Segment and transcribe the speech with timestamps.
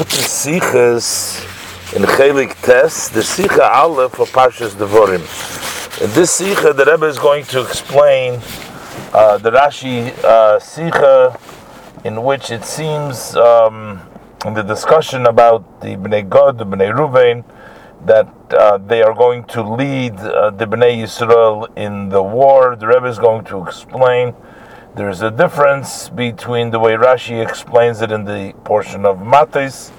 [0.00, 1.44] Lakutei Sichas
[1.94, 5.20] in Chelik Tes, the Sicha Aleph for Parshas Devorim.
[6.02, 8.40] In this Sicha, the Rebbe is going to explain
[9.12, 11.38] uh, the Rashi uh, Sicha,
[12.06, 14.00] in which it seems um,
[14.46, 17.44] in the discussion about the Bnei Gad, the Bnei Ruvain,
[18.06, 22.74] that uh, they are going to lead uh, the Bnei Yisrael in the war.
[22.74, 24.34] The Rebbe is going to explain
[24.96, 29.92] there's a difference between the way Rashi explains it in the portion of Matis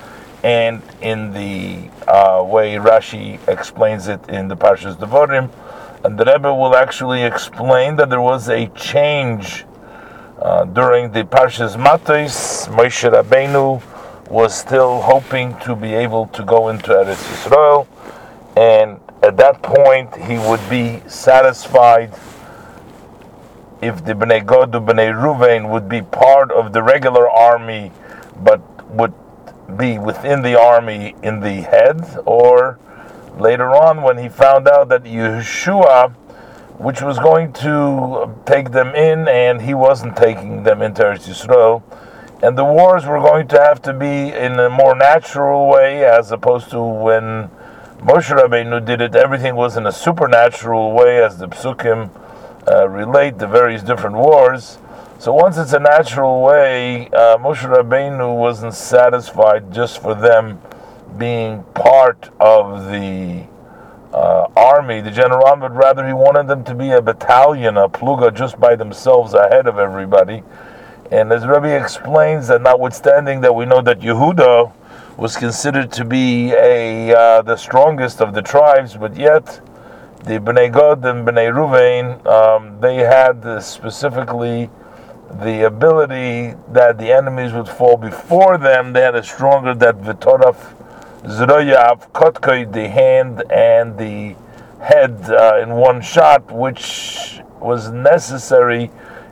[0.43, 5.49] and in the uh, way Rashi explains it in the Parshas Devorim.
[6.03, 9.65] And the Rebbe will actually explain that there was a change
[10.41, 12.67] uh, during the Parshas Matis.
[12.67, 13.81] Moshe Rabbeinu
[14.29, 17.85] was still hoping to be able to go into Eretz Yisrael,
[18.57, 22.13] and at that point he would be satisfied
[23.81, 27.91] if the Bnei Gad, Bnei Ruvain would be part of the regular army,
[28.39, 29.13] but would
[29.77, 32.77] be within the army in the head, or
[33.37, 36.11] later on when he found out that Yeshua,
[36.77, 41.81] which was going to take them in, and he wasn't taking them into Eretz Yisrael,
[42.43, 46.31] and the wars were going to have to be in a more natural way, as
[46.31, 47.49] opposed to when
[47.99, 49.15] Moshe Rabbeinu did it.
[49.15, 52.09] Everything was in a supernatural way, as the Psukim
[52.67, 54.77] uh, relate the various different wars.
[55.19, 60.59] So once it's a natural way, uh, Moshe Rabbeinu wasn't satisfied just for them
[61.17, 63.45] being part of the
[64.13, 68.33] uh, army, the general but rather he wanted them to be a battalion, a pluga,
[68.33, 70.43] just by themselves ahead of everybody.
[71.11, 74.71] And as Rabbi explains, that notwithstanding that we know that Yehuda
[75.17, 79.61] was considered to be a uh, the strongest of the tribes, but yet
[80.23, 84.69] the Bnei Gad and Bnei Ruvain, um, they had specifically
[85.41, 88.93] the ability that the enemies would fall before them.
[88.93, 90.75] They had a stronger that Vitoraf
[91.23, 94.35] Zroyav Kotkoi, the hand and the
[94.81, 98.91] head uh, in one shot, which was necessary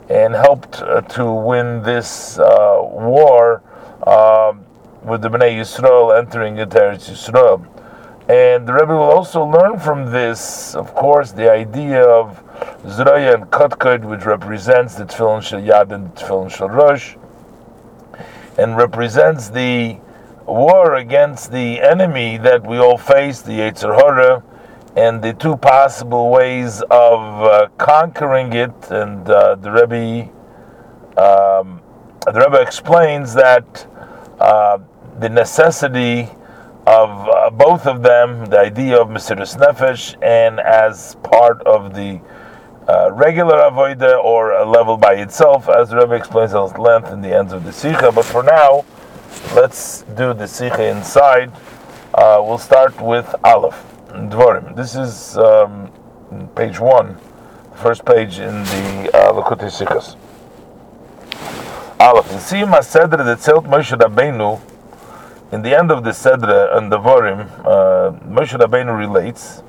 [0.09, 3.61] and helped uh, to win this uh, war
[4.07, 4.65] um,
[5.03, 7.65] with the Bnei Yisrael entering into Eretz Yisrael.
[8.29, 12.39] And the Rebbe will also learn from this, of course, the idea of
[12.83, 17.15] Zroya and Kotkod, which represents the Tefillin Shel Yad and Tefillin Shel Rosh,
[18.59, 19.97] and represents the
[20.45, 24.43] war against the enemy that we all face, the Yetzer Hora,
[24.95, 28.91] and the two possible ways of uh, conquering it.
[28.91, 30.29] And uh, the Rebbe,
[31.17, 31.81] um,
[32.27, 33.87] the Rebbe explains that
[34.39, 34.77] uh,
[35.17, 36.29] the necessity
[36.89, 42.19] of uh, both of them, the idea of Mesiris Nefesh, and as part of the
[42.87, 47.31] uh, regular avoida or a level by itself, as Rebbe explains at length in the
[47.31, 48.11] ends of the Sikha.
[48.11, 48.85] But for now,
[49.53, 51.51] let's do the Sikha inside.
[52.15, 54.75] Uh, we'll start with Aleph, Dvorim.
[54.75, 55.91] This is um,
[56.55, 57.19] page one,
[57.75, 60.15] first page in the uh, Lakutei Sikhas.
[61.99, 62.31] Aleph.
[62.31, 64.59] In Siyum HaSedra, the Tzelt Moshe Rabbeinu,
[65.51, 69.63] in the end of the Sedra and the Vorim, uh, Moshe Rabbeinu relates.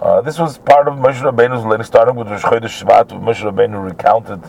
[0.00, 3.08] Uh, this was part of Moshe Rabbeinu's learning, starting with Rosh Chodesh Shvat.
[3.20, 4.42] Moshe Rabbeinu recounted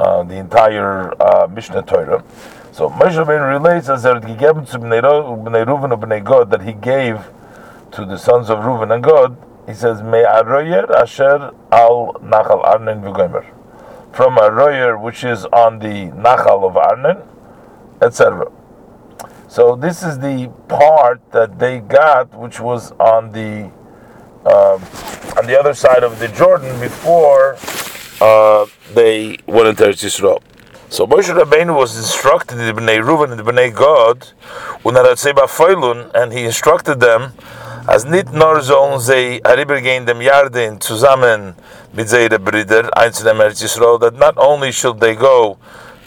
[0.00, 2.24] uh, the entire uh, Mishnah Torah.
[2.72, 4.34] So Moshe Rabbeinu relates as that he
[6.72, 7.18] gave
[7.92, 9.36] to the sons of Reuven and God.
[9.66, 13.44] He says, "Me aroyer asher al nachal Arnen v'gomer."
[14.12, 17.22] From a royer which is on the nachal of Arnen,
[18.00, 18.50] etc.
[19.48, 23.70] So this is the part that they got, which was on the
[24.44, 24.78] uh,
[25.38, 27.56] on the other side of the Jordan before
[28.20, 30.42] uh, they went into Eretz Yisrael.
[30.90, 34.32] So Moshe Rabbeinu was instructed the Bnei Reuven and the Bnei Gad,
[36.14, 37.32] and he instructed them
[37.88, 41.54] as nit nor sollen sie herübergehen dem Yarden zusammen
[41.94, 45.56] mit seinen Brüdern, einzelnen Eretz Yisrael, that not only should they go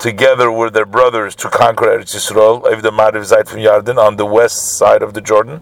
[0.01, 4.25] together with their brothers to conquer Eretz Yisrael, the Mariv Zayt from Yarden, on the
[4.25, 5.61] west side of the Jordan.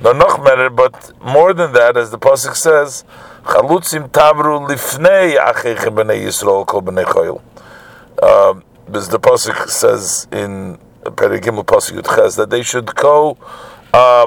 [0.00, 3.04] No noch matter, but more than that, as the pasuk says,
[3.44, 7.40] Chalutzim tavru lifnei achechem b'nei Yisrael kol b'nei choyel.
[8.20, 13.38] Um, as the pasuk says in Perigimel pasuk Yudches, that they should go
[13.94, 14.26] uh,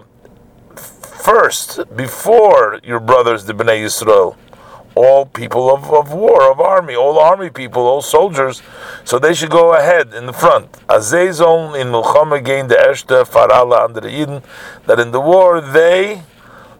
[0.75, 4.37] first before your brothers, the b'nei Yisrael
[4.95, 8.61] all people of, of war, of army, all army people, all soldiers,
[9.03, 10.71] so they should go ahead in the front.
[10.87, 14.43] Azezon in Milchama gained the Eshte Farala under the Eden,
[14.85, 16.23] that in the war they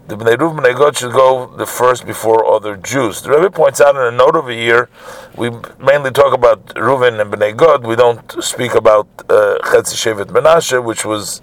[0.07, 3.21] the Bnei Ruv Bnei Gad should go the first before other Jews.
[3.21, 4.89] The Rebbe points out in a note over here,
[5.37, 7.85] we mainly talk about Reuven and Bnei Gad.
[7.85, 11.41] We don't speak about uh, Chetzi Shevet Menashe, which was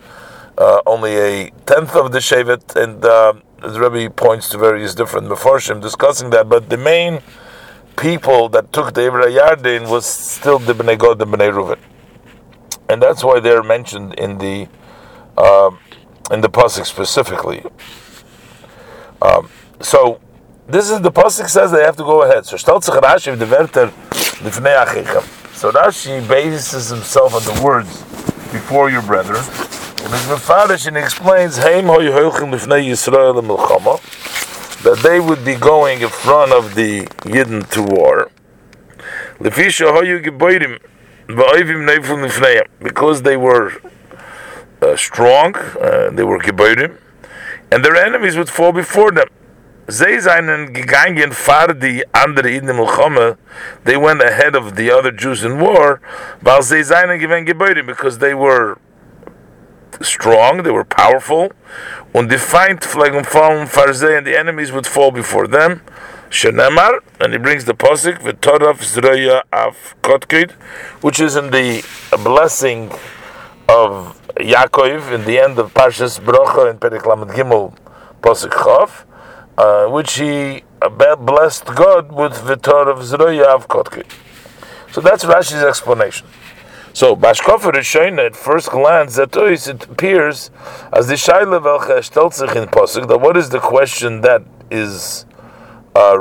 [0.59, 5.29] uh, only a tenth of the Shevet, and uh, the Rebbe points to various different
[5.29, 6.49] Mefarshim discussing that.
[6.49, 7.21] But the main
[7.97, 11.79] people that took the Ivra Yardin was still the Bnei Gad and Bnei Reuven,
[12.89, 14.69] and that's why they're mentioned in the
[15.37, 15.71] uh,
[16.31, 17.65] in the pasuk specifically.
[19.21, 19.51] Um,
[19.81, 20.21] so
[20.69, 22.47] this is the pasuk says they have to go ahead.
[22.47, 23.33] So Rashi
[25.55, 28.03] So Rashi bases himself on the words
[28.53, 29.43] before your brethren.
[30.09, 31.59] And his Mefarish and explains
[34.83, 38.31] that they would be going in front of the Yidden to war.
[42.83, 43.73] Because they were
[44.81, 46.97] uh, strong, uh, they were Geboirim,
[47.71, 49.29] and their enemies would fall before them.
[53.85, 56.01] They went ahead of the other Jews in war,
[56.43, 58.79] because they were
[60.01, 61.53] strong, they were powerful,
[62.15, 65.83] and defined and the enemies would fall before them.
[66.31, 70.53] Shenemar, and he brings the posik v'torav zroya af kotkid,
[71.01, 71.83] which is in the
[72.23, 72.91] blessing
[73.69, 77.03] of Yaakov in the end of Parshas Brocha in Perek
[77.35, 77.77] Gimel
[78.21, 79.05] Pasuk Chav,
[79.57, 84.05] uh, which he blessed God with Vitor of Zroya Kotke.
[84.93, 86.29] So that's Rashi's explanation.
[86.93, 90.51] So Bashkofer is showing at first glance that it appears
[90.93, 95.27] as the Shaila Velcha in Pasuk that what is the question that is
[95.95, 96.17] uh,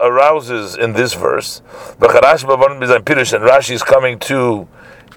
[0.00, 1.62] arouses in this verse.
[2.00, 4.68] And Rashi is coming to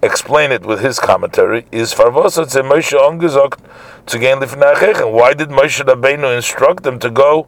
[0.04, 3.58] explain it with his commentary is Farvosat Moshe ongezok
[4.06, 7.48] to gain lifnei Why did Moshe Rabbeinu instruct them to go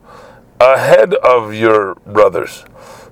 [0.60, 2.64] ahead of your brothers?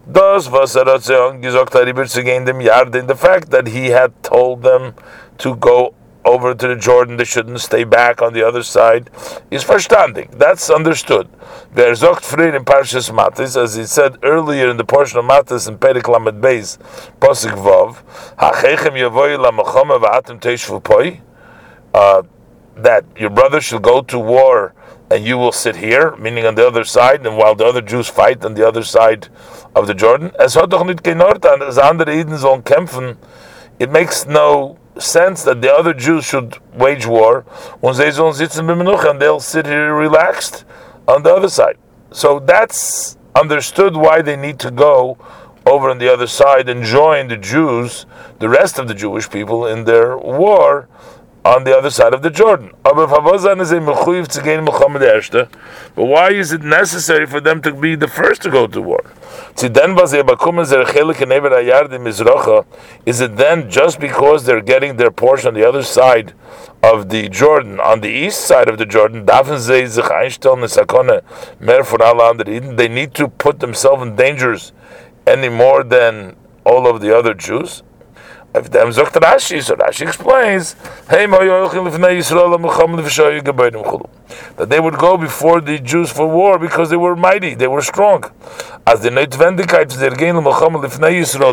[0.07, 4.93] Ongezok taribir to gain them yard in the fact that he had told them
[5.37, 5.93] to go
[6.25, 9.09] over to the Jordan, they shouldn't stay back on the other side,
[9.51, 10.31] is verstanding.
[10.37, 11.27] That's understood.
[11.73, 15.77] Wer früher in Parshas Matis, as he said earlier in the portion of Matis in
[15.77, 16.77] Perik Lamed Beis,
[17.19, 18.03] Posik Vov,
[18.37, 21.21] Hachechem yavoy lamachoma v'atem teishvu poi,
[21.93, 22.23] uh,
[22.75, 24.73] that your brother shall go to war
[25.11, 28.07] and you will sit here, meaning on the other side, and while the other Jews
[28.07, 29.27] fight on the other side
[29.75, 30.31] of the Jordan.
[30.37, 33.17] Es hat doch nicht genortan, as andere Eden sollen kämpfen,
[33.79, 37.45] it makes no sense that the other Jews should wage war
[37.81, 40.65] when they and they'll sit here relaxed
[41.07, 41.77] on the other side.
[42.11, 45.17] So that's understood why they need to go
[45.65, 48.05] over on the other side and join the Jews,
[48.39, 50.87] the rest of the Jewish people, in their war
[51.45, 52.71] on the other side of the Jordan.
[55.95, 59.03] But why is it necessary for them to be the first to go to war?
[63.05, 66.33] Is it then just because they're getting their portion on the other side
[66.81, 69.25] of the Jordan, on the east side of the Jordan,
[72.75, 74.71] they need to put themselves in dangers
[75.27, 76.35] any more than
[76.65, 77.83] all of the other Jews?
[78.55, 80.75] If them zogt Rashi, so Rashi explains,
[81.09, 81.25] hey,
[84.57, 87.81] that they would go before the Jews for war because they were mighty, they were
[87.81, 88.23] strong.
[88.85, 89.09] As the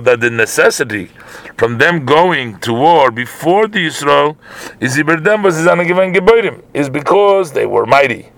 [0.04, 1.10] that the necessity
[1.56, 4.36] from them going to war before the Yisrael
[4.78, 4.98] is
[6.74, 8.28] is because they were mighty.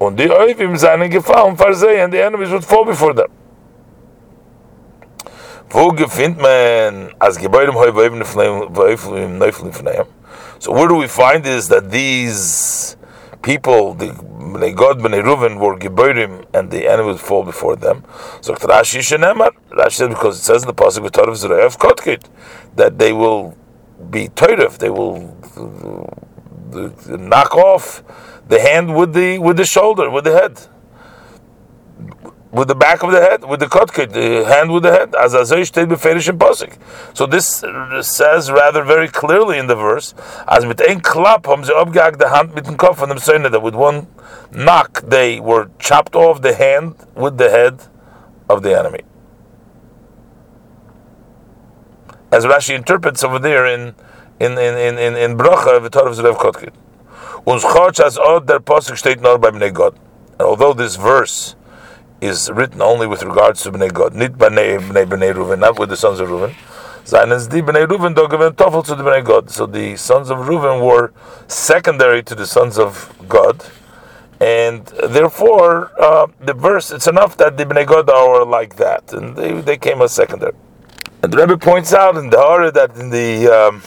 [0.00, 3.28] And the enemies would fall before them.
[5.70, 7.10] Wo gefindt man?
[7.20, 10.06] As Gebäude heu
[10.58, 12.96] So where do we find is that these
[13.42, 18.04] people, the Bnei God, Bnei Reuven, were Gebäudim, and the enemy would fall before them.
[18.40, 22.24] So Rashi Shenemar, Rashi said because it says in the pasuk with Torah Zerayah Kotkit
[22.76, 23.56] that they will
[24.10, 28.02] be Torah, they will uh, knock off
[28.48, 30.68] the hand with the with the shoulder, with the head
[32.54, 35.34] with the back of the head, with the kotkit, the hand with the head, as
[35.34, 36.78] azoy beferish in posik.
[37.12, 37.64] So this
[38.08, 40.14] says rather very clearly in the verse,
[40.46, 43.60] as mit ein klap haben abgehakt the hand mit dem Kopf von dem Söhne, that
[43.60, 44.06] with one
[44.52, 47.88] knock they were chopped off the hand with the head
[48.48, 49.00] of the enemy.
[52.30, 53.96] As Rashi interprets over there in
[54.38, 56.72] in in in in, in Bracha v'Torah Zerev Kotkit.
[57.46, 59.98] Uns chorch as od der posik steht nur bei Bnei God.
[60.38, 61.56] Although this verse
[62.24, 65.96] is written only with regards to Bnei God, not Bnei Bnei Reuven, not with the
[65.96, 66.54] sons of Reuven.
[67.04, 69.50] Zainens di Bnei Reuven do given tofel to the Bnei God.
[69.50, 71.12] So the sons of Reuven were
[71.46, 73.64] secondary to the sons of God,
[74.40, 79.36] and therefore uh, the verse it's enough that the Bnei God are like that, and
[79.36, 80.54] they, they came a secondary.
[81.22, 83.82] And the Rebbe points out in the Hara that in the um,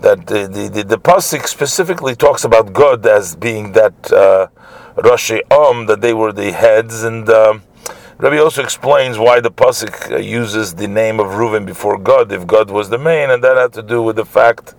[0.00, 4.46] that the, the, the, the pasuk specifically talks about God as being that uh,
[4.98, 7.62] Rashi Om that they were the heads, and um,
[8.18, 12.48] Rabbi also explains why the pasuk uh, uses the name of Reuven before God if
[12.48, 14.74] God was the main, and that had to do with the fact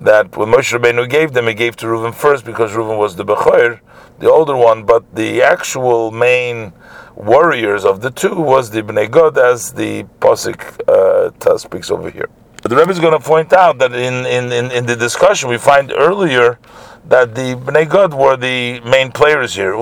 [0.00, 3.24] that when Moshe Rabbeinu gave them, he gave to Reuven first because Reuven was the
[3.24, 3.80] Bechoir,
[4.20, 6.72] the older one, but the actual main
[7.16, 12.28] warriors of the two was the Bnei God, as the Pasuk uh, speaks over here.
[12.62, 15.48] But the Rebbe is going to point out that in, in, in, in, the discussion
[15.48, 16.60] we find earlier
[17.04, 19.74] that the Bnei God were the main players here.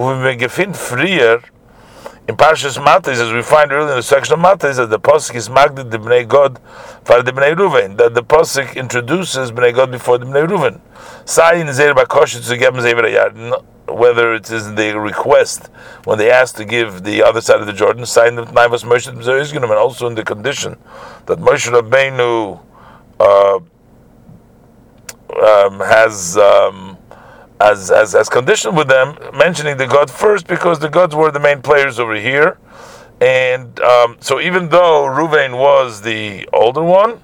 [2.31, 5.35] In Parshas Matis, as we find earlier in the section of Matis, that the Pasuk
[5.35, 6.61] is Magdid the Bnei God
[7.05, 10.81] for the Bnei Ruven, that the Pasuk introduces Bnei God before the Bnei Ruven.
[13.89, 15.71] Whether it is the request
[16.05, 19.09] when they asked to give the other side of the Jordan, sign the Naivas Moshe
[19.09, 20.77] and also in the condition
[21.27, 22.61] that Moshe Rabbeinu
[23.19, 23.61] uh,
[25.43, 26.90] um, has um,
[27.61, 31.41] as, as as condition with them, mentioning the God first because the gods were the
[31.41, 32.59] main players over here,
[33.21, 37.23] and um, so even though Ruvain was the older one.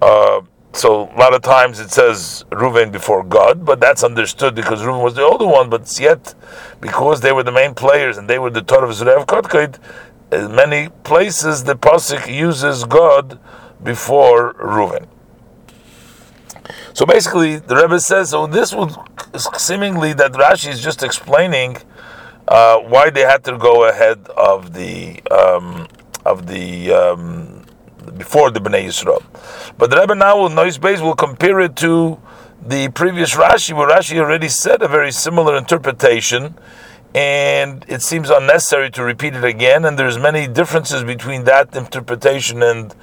[0.00, 0.42] Uh,
[0.72, 5.02] so a lot of times it says Reuven before God, but that's understood because Reuven
[5.02, 5.70] was the older one.
[5.70, 6.34] But yet,
[6.82, 9.78] because they were the main players and they were the Torah of Zerev Kotkait,
[10.30, 13.38] in many places the pasuk uses God
[13.82, 15.06] before Reuven.
[16.96, 18.90] So basically, the Rebbe says, so this would
[19.58, 21.76] seemingly that Rashi is just explaining
[22.48, 25.88] uh, why they had to go ahead of the um,
[26.24, 27.66] of the um,
[28.16, 29.22] before the Bnei Yisrael.
[29.76, 32.18] But the Rebbe now will noise base will compare it to
[32.66, 36.54] the previous Rashi, where Rashi already said a very similar interpretation,
[37.14, 39.84] and it seems unnecessary to repeat it again.
[39.84, 42.94] And there's many differences between that interpretation and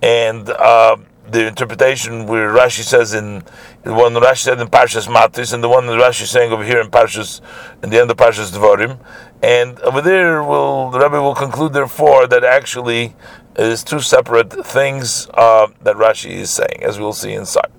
[0.00, 0.96] and uh,
[1.30, 3.42] the interpretation where Rashi says in
[3.82, 6.64] the one Rashi said in Parshas Matis and the one that Rashi is saying over
[6.64, 7.40] here in Parshas
[7.82, 8.98] in the end of Parshas Dvarim.
[9.42, 13.14] And over there, will the Rebbe will conclude therefore that actually
[13.56, 17.70] it is two separate things uh, that Rashi is saying, as we'll see inside.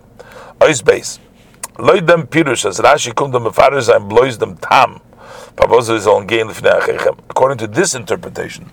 [0.59, 1.19] Ois base.
[1.75, 5.01] Loid dem pirush, as Rashi kum dem mefaris and blois dem tam.
[5.57, 8.69] According to this interpretation,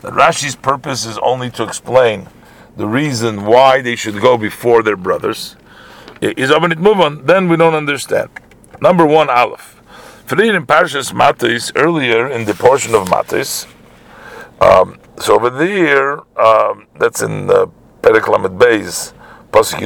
[0.00, 2.28] that Rashi's purpose is only to explain
[2.76, 5.56] the reason why they should go before their brothers.
[6.20, 8.30] Is it move on, then we don't understand.
[8.80, 9.80] Number one, Aleph.
[10.26, 13.66] Frir in Parshas Matis, earlier in the portion of Matis,
[14.60, 17.66] um, so over there, um, that's in uh,
[18.00, 19.12] Perek Lamed Beis,
[19.50, 19.82] Pasuk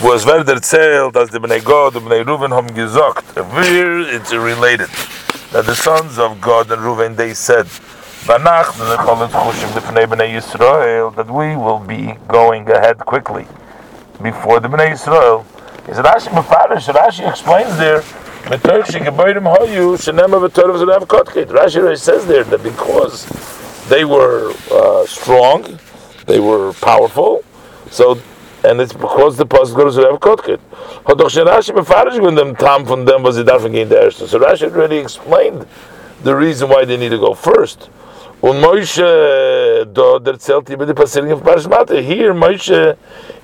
[0.00, 4.32] wo es wird erzählt, dass die Bnei God und Bnei Ruven haben gesagt, where it's
[4.32, 4.88] related,
[5.52, 7.66] that the sons of God and Ruven, they said,
[11.10, 13.46] that we will be going ahead quickly
[14.22, 15.44] before the Bnei Yisrael.
[15.88, 18.02] Is Rashi Mefarish, Rashi explains there,
[21.48, 23.26] Rashi says there that because
[23.88, 25.78] they were uh, strong,
[26.26, 27.42] they were powerful.
[27.90, 28.20] So,
[28.64, 30.60] and it's because the pasuk goes to have kotkit.
[31.04, 34.70] Hodoch Rashi befarish when them tam from them was it darfen gain the So Rashi
[34.70, 35.66] already explained
[36.22, 37.88] the reason why they need to go first.
[38.42, 42.96] Und Moshe dort erzählt über die Passierung of Parshas Here Moshe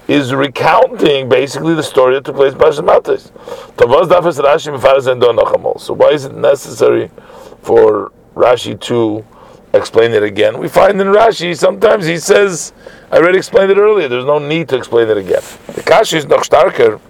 [0.09, 3.31] is recounting basically the story that took place in Parshas Matis.
[3.77, 5.79] Tavaz dafes Rashi mefaris and donachamol.
[5.81, 7.11] So why is it necessary
[7.63, 9.25] for Rashi to
[9.77, 10.59] explain it again.
[10.59, 12.73] We find in Rashi sometimes he says,
[13.11, 14.09] I already explained it earlier.
[14.09, 15.43] There's no need to explain it again.
[15.75, 17.01] The kashi is noch starker.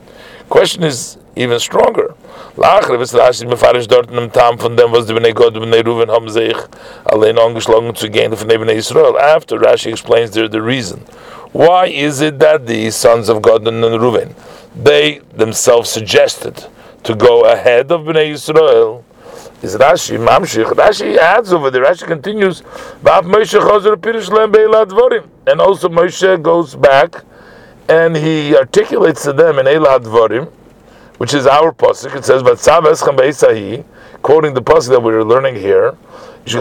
[0.48, 2.14] Question is even stronger.
[2.56, 5.82] Lacher was Rashi mefarish dort in dem Tam von dem was die Bnei God Bnei
[5.84, 6.56] Ruven haben sich
[7.04, 9.14] allein angeschlagen zu gehen von Bnei Israel.
[9.18, 11.04] After Rashi explains there the reason.
[11.52, 14.34] Why is it that the sons of God and Ruven
[14.74, 16.66] they themselves suggested
[17.02, 19.04] to go ahead of Bnei Israel?
[19.62, 20.64] is Rashi Mamshich.
[20.72, 21.84] Rashi adds over there.
[21.84, 22.60] Rashi continues.
[25.46, 27.22] And also Moshe goes back
[27.88, 30.50] and he articulates to them in Elad Dvorim,
[31.18, 32.14] which is our pasuk.
[32.14, 32.42] It says,
[34.22, 35.96] quoting the pasuk that we are learning here.
[36.46, 36.60] So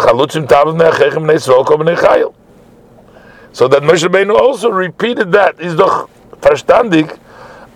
[3.70, 5.60] that Moshe Rabbeinu also repeated that.
[5.60, 6.10] Is doch
[6.42, 7.18] verstandig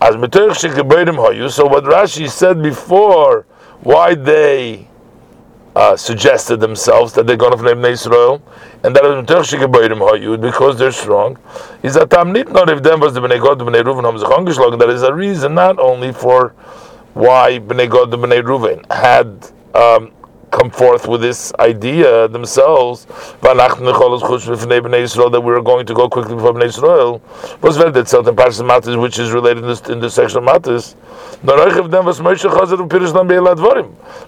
[0.01, 0.15] as
[1.53, 3.45] So what Rashi said before,
[3.81, 4.88] why they
[5.75, 8.41] uh, suggested themselves that they're going to name Israel,
[8.83, 9.25] and that is
[10.41, 11.37] because they're strong.
[11.83, 14.79] Is that not if them was the Bnei God Bnei angeschlagen.
[14.79, 16.49] That is a reason not only for
[17.13, 20.11] why Bnei God Bnei Ruven had um,
[20.51, 23.05] come forth with this idea themselves
[23.41, 27.21] that we are going to go quickly before Bnei Israel
[27.61, 30.45] was very certain parts of Matis which is related in this, in this section of
[30.45, 30.95] Matis.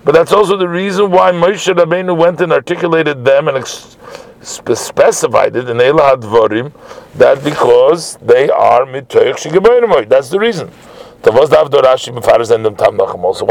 [0.04, 3.98] But that's also the reason why Moshe Rabbeinu went and articulated them and ex-
[4.42, 6.72] specified it in Eila Hadvarim
[7.16, 10.72] that because they are mitoich that's the reason.
[11.24, 11.46] So why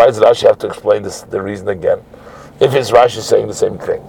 [0.06, 2.02] does Rashi have to explain this the reason again
[2.60, 4.02] if it's Rashi saying the same thing.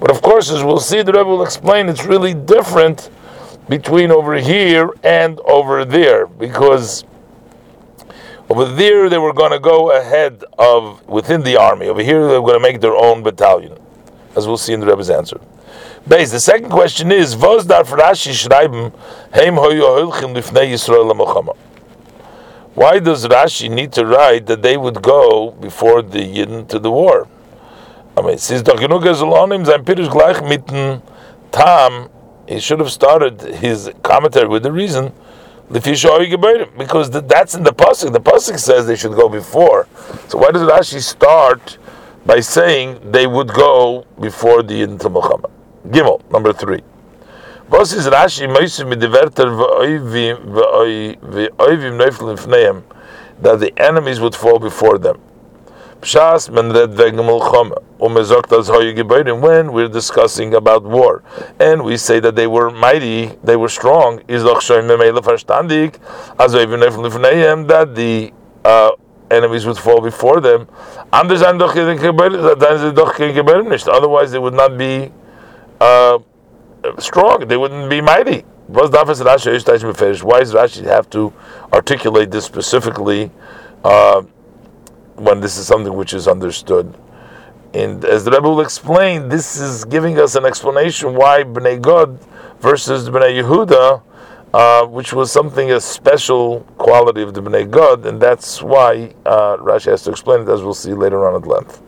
[0.00, 3.10] But of course, as we'll see, the Rebbe will explain it's really different
[3.68, 7.04] between over here and over there because
[8.48, 11.88] over there they were going to go ahead of within the army.
[11.88, 13.76] Over here they were going to make their own battalion,
[14.36, 15.40] as we'll see in the Rebbe's answer.
[16.06, 16.30] Base.
[16.30, 17.66] The second question is: Why does
[23.26, 27.26] Rashi need to write that they would go before the Yidden to the war?
[28.16, 30.64] Aber es ist doch genug, er soll annehmen sein Pirush gleich mit
[31.52, 32.08] Tam.
[32.46, 35.12] He should have started his commentary with the reason
[35.70, 38.12] because that's in the pasuk.
[38.12, 39.86] The pasuk says they should go before.
[40.28, 41.78] So why does actually start
[42.24, 45.50] by saying they would go before the Yidden Muhammad?
[45.88, 46.82] Gimel number three.
[47.68, 49.00] Was is Rashi Moshe mit
[53.42, 55.20] that the enemies would fall before them.
[56.00, 56.94] Pshas red
[58.48, 58.70] das
[59.40, 61.22] when we're discussing about war.
[61.58, 64.20] And we say that they were mighty, they were strong.
[64.28, 65.98] Is doch schon memele verstandig,
[66.38, 68.32] also even that the
[68.64, 68.90] uh,
[69.30, 70.68] enemies would fall before them.
[71.12, 73.88] Doch kein doch kein nicht.
[73.88, 75.10] Otherwise they would not be
[75.80, 76.18] uh,
[76.98, 78.44] strong, they wouldn't be mighty.
[78.68, 81.32] Why does Rashi have to
[81.72, 83.30] articulate this specifically?
[83.84, 84.22] Uh,
[85.16, 86.96] when this is something which is understood.
[87.74, 92.18] And as the Rebbe will explain, this is giving us an explanation why Bnei God
[92.60, 94.02] versus Bnei Yehuda,
[94.54, 99.56] uh, which was something a special quality of the Bnei God, and that's why uh,
[99.58, 101.82] Rashi has to explain it, as we'll see later on at length.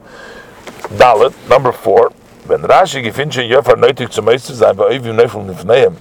[0.98, 2.10] Dalit, number four.
[2.46, 5.96] When Rashi gefinchen Yofar nötig zu Meister sein, bei Oivim Neufel Nifneim,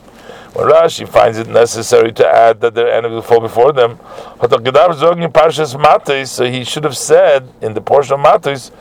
[0.57, 3.99] when Rashi finds it necessary to add that their enemy will fall before them,
[6.25, 8.71] so he should have said in the portion of Matis,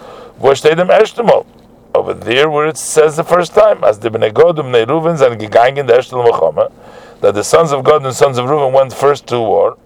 [1.95, 5.87] over there where it says the first time, as the Bnei Godum Reuven and gegangen
[5.87, 6.73] der Eshtel
[7.21, 9.77] that the sons of God and sons of Reuven went first to war,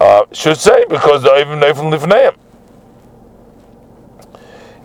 [0.00, 2.36] uh, should say because they're even Neifel Lifneim.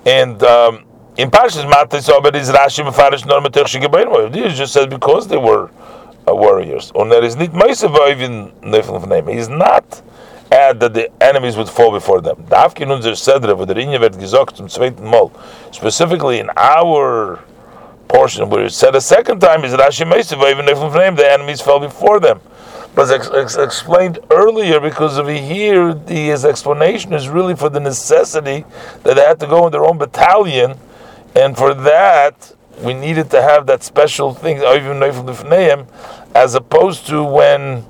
[0.04, 0.86] And um,
[1.18, 5.38] in Parshas Matis, but is Rashi mefarish nor metech shegebein This just says because they
[5.38, 5.70] were
[6.28, 6.92] uh, warriors.
[6.96, 9.28] And there is not meisav even nefel name.
[9.28, 10.02] He's not
[10.52, 12.46] add that the enemies would fall before them.
[12.50, 14.14] Davkin unser Sedre, wo der Inje wird
[14.56, 15.32] zum zweiten Mal,
[15.72, 17.40] specifically in our
[18.08, 21.16] portion where it said a second time is Rashi meisav even nefel name.
[21.16, 22.42] The enemies fell before them.
[22.94, 27.80] But ex- ex- explained earlier because over here, the, his explanation is really for the
[27.80, 28.66] necessity
[29.04, 30.78] that they had to go in their own battalion
[31.36, 34.58] and for that, we needed to have that special thing,
[36.36, 37.86] as opposed to when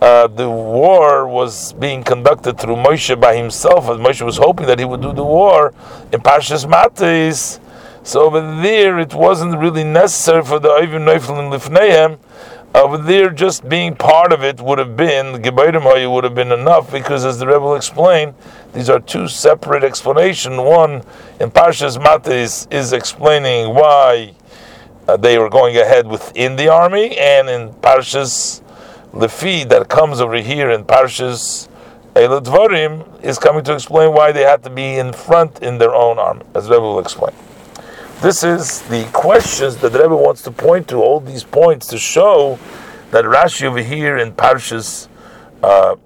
[0.00, 4.78] uh, the war was being conducted through Moshe by himself, as Moshe was hoping that
[4.78, 5.74] he would do the war
[6.12, 7.60] in Parshas Matis.
[8.02, 12.18] So over there, it wasn't really necessary for the Oivim Neufel and Lifneim
[12.74, 16.92] over there, just being part of it would have been Gebairim would have been enough
[16.92, 18.34] because, as the Rebbe will explain,
[18.72, 20.56] these are two separate explanations.
[20.56, 21.02] One
[21.40, 24.34] in Parshas Matis is explaining why
[25.08, 28.62] uh, they were going ahead within the army, and in Parshas
[29.12, 31.68] Lefi that comes over here in Parshas
[32.14, 36.18] Eladvarim is coming to explain why they had to be in front in their own
[36.18, 37.34] army, as the Rebbe will explain.
[38.20, 41.96] This is the questions that the Rebbe wants to point to, all these points to
[41.96, 42.58] show
[43.12, 45.08] that Rashi over here in Parshas
[45.62, 45.96] uh, uh,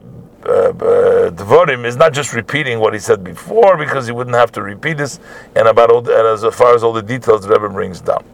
[0.49, 4.63] uh, Devorim is not just repeating what he said before because he wouldn't have to
[4.63, 5.19] repeat this,
[5.57, 8.25] and about all the, and as far as all the details the Rebbe brings down.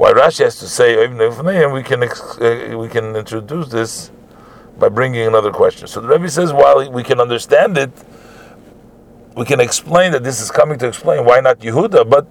[0.00, 4.10] Why Rashi has to say and we can uh, we can introduce this
[4.78, 5.86] by bringing another question.
[5.88, 7.90] So the Rebbe says, while we can understand it,
[9.36, 12.08] we can explain that this is coming to explain why not Yehuda.
[12.08, 12.26] But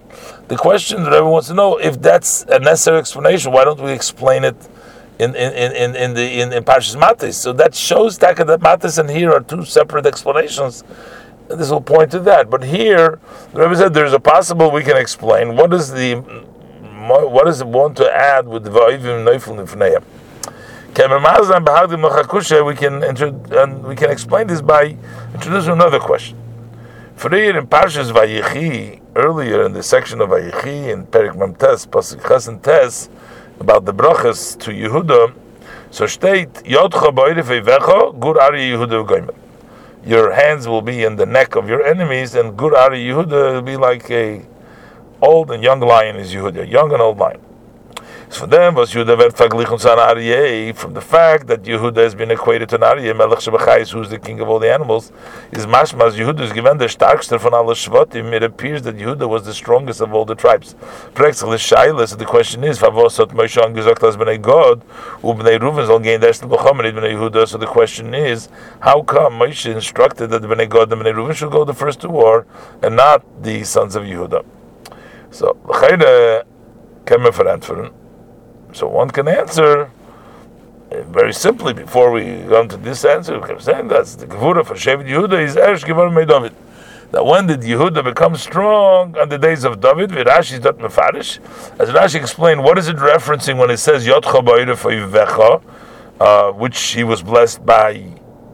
[0.48, 3.92] the question that everyone wants to know if that's a necessary explanation, why don't we
[3.92, 4.58] explain it
[5.20, 7.36] in in, in, in the in, in Parshas Matis?
[7.36, 10.84] So that shows that Matis and here are two separate explanations
[11.50, 12.50] this will point to that.
[12.50, 13.20] But here,
[13.54, 16.24] the Rebbe said there's a possible we can explain what is the
[17.10, 20.04] what does it want to add with the va'ivim neifel nifneim.
[22.66, 24.98] We can and we can explain this by
[25.34, 26.38] introducing another question.
[27.16, 32.48] Freer in Parshas Vayichi, earlier in the section of Vayichi in Perik Mamtes, Pasuk Ches
[32.48, 33.10] and Tes,
[33.60, 35.34] about the brachas to Yehuda,
[35.92, 39.36] so state Yodcha Boire Veivecha, Gur Ari Yehuda Goimer
[40.06, 43.62] your hands will be in the neck of your enemies, and Gur Ari Yehuda will
[43.62, 44.42] be like a
[45.22, 47.42] old and young lion is Yehuda, young and old lion.
[48.32, 52.30] So for them was Yehuda verglichen zu Aryeh from the fact that Yehuda has been
[52.30, 55.12] equated to an Aryeh, Melech Shebachais, who's the king of all the animals,
[55.52, 58.32] is mashmas Yehuda is given the starkster von alle Shvatim.
[58.34, 60.76] It appears that Yehuda was the strongest of all the tribes.
[61.16, 64.84] Prexel is Shailas, the question is, Favos hat Moshe angesagt as bnei God,
[65.24, 67.48] u bnei Reuven soll gehen der Stel B'chomer, bnei Yehuda.
[67.48, 68.48] So the question is,
[68.82, 72.00] how come Moshe instructed that the bnei God and bnei Reuven should go the first
[72.02, 72.46] to war,
[72.84, 74.46] and not the sons of Yehuda?
[75.32, 76.44] So, L'chayre,
[77.06, 77.92] kann man verantworten.
[78.74, 79.92] So one can answer
[80.92, 83.40] uh, very simply before we come to this answer.
[83.40, 86.54] We can say that's the Gevura for Shevet Yehuda is Eresh Gevura David.
[87.12, 90.12] That when did Yehuda become strong on the days of David?
[90.12, 91.40] Rashi is not mefarish.
[91.80, 95.64] As Rashi explained, what is it referencing when it says Yotcha Ba'ira
[96.20, 98.04] uh, which he was blessed by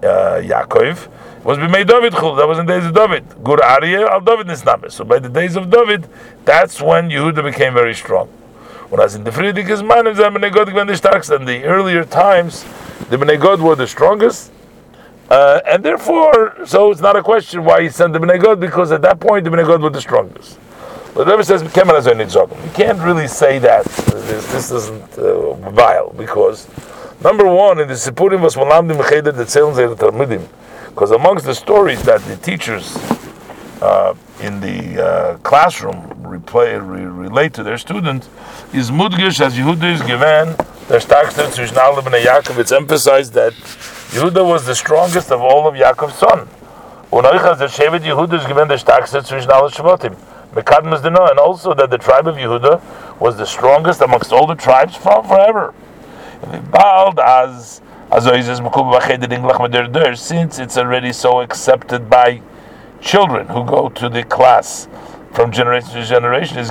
[0.01, 1.09] uh, Yaakov?
[1.45, 2.35] Was be made David chul.
[2.35, 3.23] That was in the days of David.
[3.43, 4.91] Gur Aryeh al David nisnames.
[4.93, 6.09] So by the days of David,
[6.43, 8.27] that's when Yehuda became very strong.
[8.89, 11.31] Whereas in the Friedrich's man, the God the starkest.
[11.31, 12.63] In the earlier times,
[13.09, 14.51] the Bnei God were the strongest.
[15.29, 18.91] Uh, and therefore, so it's not a question why he sent the Bnei God, because
[18.91, 20.59] at that point the Bnei God were the strongest.
[21.13, 23.85] But Rebbe says, You can't really say that.
[23.85, 26.67] This, this isn't uh, vile, because
[27.23, 30.47] number one, in the Sipurim was Malamdim Cheder the Tzeln Talmudim,
[30.95, 32.95] because amongst the stories that the teachers
[33.81, 38.29] uh, in the uh, classroom replay, re- relate to their students
[38.71, 40.55] is Mudgish as Yehuda is given
[40.87, 42.59] their starkster zwischen alle bnei Yaakov.
[42.59, 43.51] It's emphasized that
[44.15, 46.47] Yehuda was the strongest of all of Yaakov's son.
[47.11, 50.15] Und euch als der Shevet Yehuda is given Shvatim.
[50.53, 54.95] Mekadmas and also that the tribe of Yehuda was the strongest amongst all the tribes
[54.95, 55.73] from forever.
[56.71, 57.81] Bald as
[60.15, 62.41] since it's already so accepted by
[63.01, 64.87] children who go to the class
[65.33, 66.69] from generation to generation is.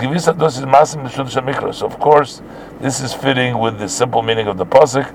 [1.82, 2.42] Of course,
[2.80, 5.12] this is fitting with the simple meaning of the pasuk.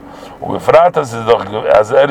[1.74, 2.08] As er.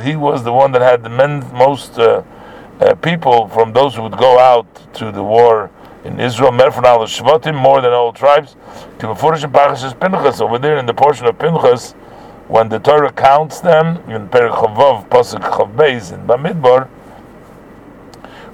[0.00, 1.08] He was the one that had the
[1.54, 2.22] most uh,
[2.80, 5.70] uh, people from those who would go out to the war
[6.04, 6.52] in Israel.
[6.52, 8.56] Merfanal Shvatim more than all tribes.
[9.02, 11.92] Over there in the portion of Pinchas,
[12.48, 16.88] when the Torah counts them in Perek Chavav Pasuk Chav Beis in Bamidbar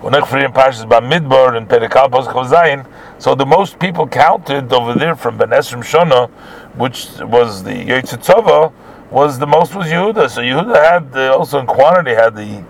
[0.00, 2.86] Bamidbar and Zayin.
[3.18, 6.30] So the most people counted over there from Ben Esrim Shona,
[6.76, 8.72] which was the Yitzhak
[9.10, 10.30] was the most was Yehuda.
[10.30, 12.64] So Yehuda had the, also in quantity had the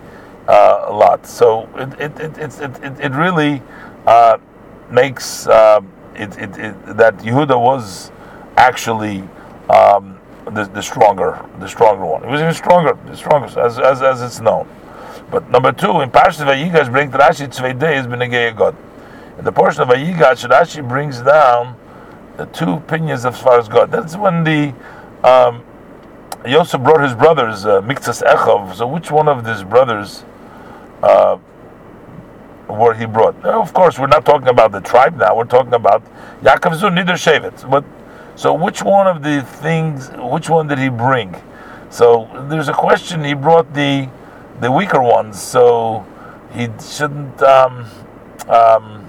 [0.47, 1.25] uh, lot.
[1.25, 3.61] So it it it it, it, it really
[4.05, 4.37] uh,
[4.91, 5.81] makes uh,
[6.15, 8.11] it, it, it, that Yehuda was
[8.57, 9.21] actually
[9.69, 12.23] um, the, the stronger the stronger one.
[12.23, 14.67] It was even stronger, the strongest as as, as it's known.
[15.29, 18.75] But number two, in Parshas Vayigash brings Rashi Tzvei Days B'negei God.
[19.37, 21.77] In the portion of Vayigash, Rashi brings down
[22.37, 23.91] the two opinions of as far as God.
[23.91, 24.73] That's when the
[25.23, 25.63] um,
[26.45, 28.75] Yosef brought his brothers uh, Miktas Echov.
[28.75, 30.25] So which one of these brothers
[31.01, 31.37] uh,
[32.77, 33.41] were he brought?
[33.43, 35.35] Now, of course, we're not talking about the tribe now.
[35.35, 36.03] We're talking about
[36.41, 37.69] Yaakov Zun Nider Shevet.
[37.69, 37.83] But
[38.35, 40.09] so which one of the things?
[40.17, 41.35] Which one did he bring?
[41.89, 43.23] So there's a question.
[43.23, 44.09] He brought the
[44.59, 45.41] the weaker ones.
[45.41, 46.05] So
[46.53, 47.41] he shouldn't.
[47.41, 47.85] Um,
[48.47, 49.07] um,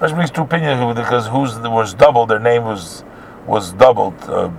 [0.00, 2.30] that brings two opinions because who's was doubled.
[2.30, 3.04] Their name was
[3.46, 4.20] was doubled.
[4.24, 4.50] Uh,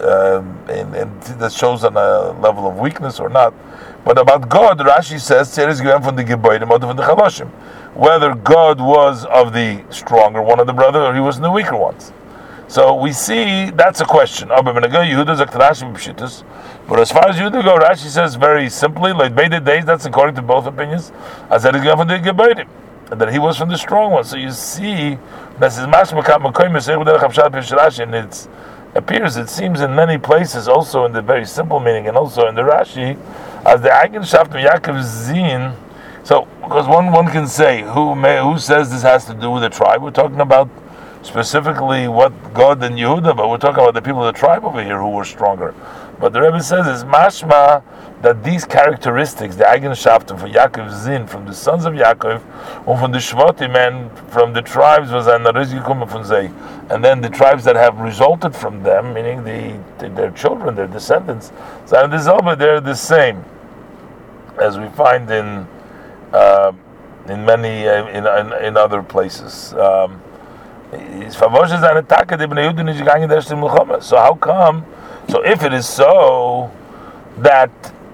[0.00, 3.52] Um, and, and, that shows on a level of weakness or not.
[4.04, 7.46] But about God, Rashi says, from the the
[7.94, 11.50] Whether God was of the stronger one of the brother or he was in the
[11.50, 12.12] weaker ones.
[12.70, 14.48] So we see that's a question.
[14.48, 14.72] But as
[17.10, 20.66] far as Yehuda go, Rashi says very simply, like Beit days, that's according to both
[20.66, 21.10] opinions,
[21.50, 22.68] as that from the Gebaitim,
[23.10, 24.22] and that he was from the strong one.
[24.22, 25.18] So you see,
[27.98, 28.48] and it
[28.94, 32.54] appears, it seems in many places, also in the very simple meaning, and also in
[32.54, 33.16] the Rashi,
[33.64, 35.72] as the Eigenschaft of Yaakov Zin.
[36.24, 39.62] So, because one one can say, who may, who says this has to do with
[39.62, 40.02] the tribe?
[40.02, 40.68] We're talking about
[41.22, 44.82] specifically what God and Yehuda, but we're talking about the people of the tribe over
[44.82, 45.74] here who were stronger.
[46.20, 47.82] But the Rebbe says is mashma
[48.20, 52.42] that these characteristics, the Eigenschaften von Yaakov Zin, from the sons of Yaakov,
[52.86, 57.76] and from the Shvatim, and from the tribes was an and then the tribes that
[57.76, 59.80] have resulted from them, meaning the
[60.10, 61.52] their children, their descendants,
[61.86, 63.42] so they're the same,
[64.60, 65.66] as we find in
[66.34, 66.72] uh,
[67.28, 69.72] in many uh, in, in, in other places.
[69.72, 70.20] Um,
[70.92, 71.48] so
[74.18, 74.84] how come?
[75.28, 76.70] So if it is so
[77.38, 77.70] that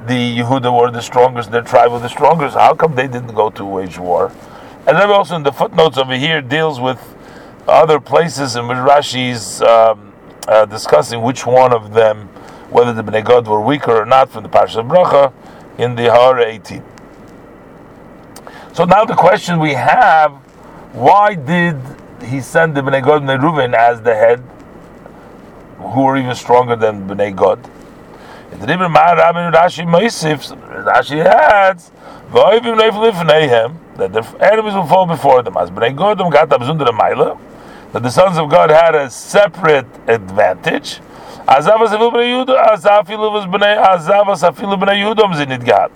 [0.06, 3.50] the Yehuda were the strongest, their tribe were the strongest, how come they didn't go
[3.50, 4.32] to wage war?
[4.86, 7.16] And then also in the footnotes over here deals with
[7.66, 10.12] other places in which Rashi is um,
[10.46, 12.28] uh, discussing which one of them,
[12.70, 15.32] whether the Bnei God were weaker or not, from the Parsha of Bracha
[15.78, 16.82] in the Har 18.
[18.72, 20.32] So now the question we have:
[20.92, 21.80] Why did
[22.22, 24.42] he send the Bnei God and Reuven as the head?
[25.78, 27.58] Who are even stronger than Bnei God.
[28.52, 31.90] In the Rebbe Mar Rabbi Rashi Moisif, Rashi adds,
[32.30, 35.56] V'oivim neifel lifneihem, that the enemies will fall before them.
[35.56, 37.38] As Bnei Godom um, got abzundere meile,
[37.92, 41.00] that the sons of God had a separate advantage.
[41.48, 41.64] Um,
[45.64, 45.92] God.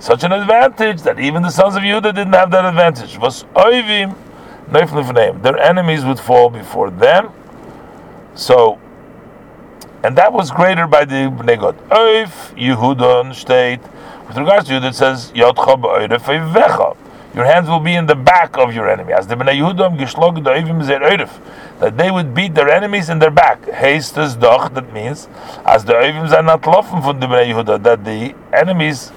[0.00, 3.18] Such an advantage that even the sons of Judah didn't have that advantage.
[3.18, 4.16] Was oivim
[4.70, 5.42] neifel lifneihem.
[5.42, 7.30] Their enemies would fall before them.
[8.34, 8.78] So,
[10.02, 11.76] and that was greater by the Bnei God.
[11.88, 13.80] Oif Yehudon state
[14.28, 16.96] with regards to Yehud, it says Yotcha
[17.34, 19.12] Your hands will be in the back of your enemy.
[19.12, 21.00] As the Bnei Yehudom Gishlog Doivim Zer
[21.80, 23.64] that they would beat their enemies in their back.
[23.66, 25.28] Hastes doch, that means,
[25.64, 29.12] as the Oivim are not from the Bnei Yehuda, that the enemies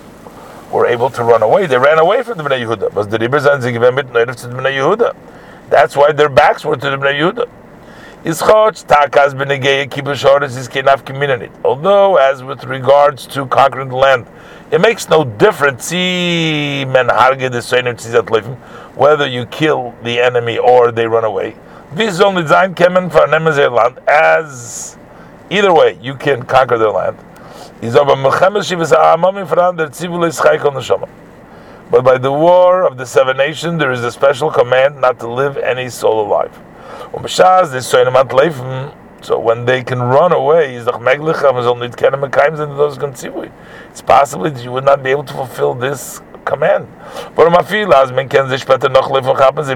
[0.72, 1.68] were able to run away.
[1.68, 2.94] They ran away from the Bnei Yehuda.
[2.94, 5.16] But the Ribber sie gewähnt mit Neurif zu Bnei Yehuda.
[5.70, 7.50] That's why their backs were to the Bnei Yehuda.
[11.64, 14.28] Although, as with regards to conquering the land,
[14.70, 15.92] it makes no difference
[18.96, 21.56] whether you kill the enemy or they run away.
[21.94, 23.98] This is only zain kemen for land.
[24.08, 24.98] As
[25.50, 27.18] either way, you can conquer their land.
[27.82, 28.04] But
[32.04, 35.58] by the war of the seven nations, there is a special command not to live
[35.58, 36.56] any soul alive.
[39.24, 40.90] So when they can run away, it's
[44.02, 46.88] possible that you would not be able to fulfill this command.
[47.36, 47.52] But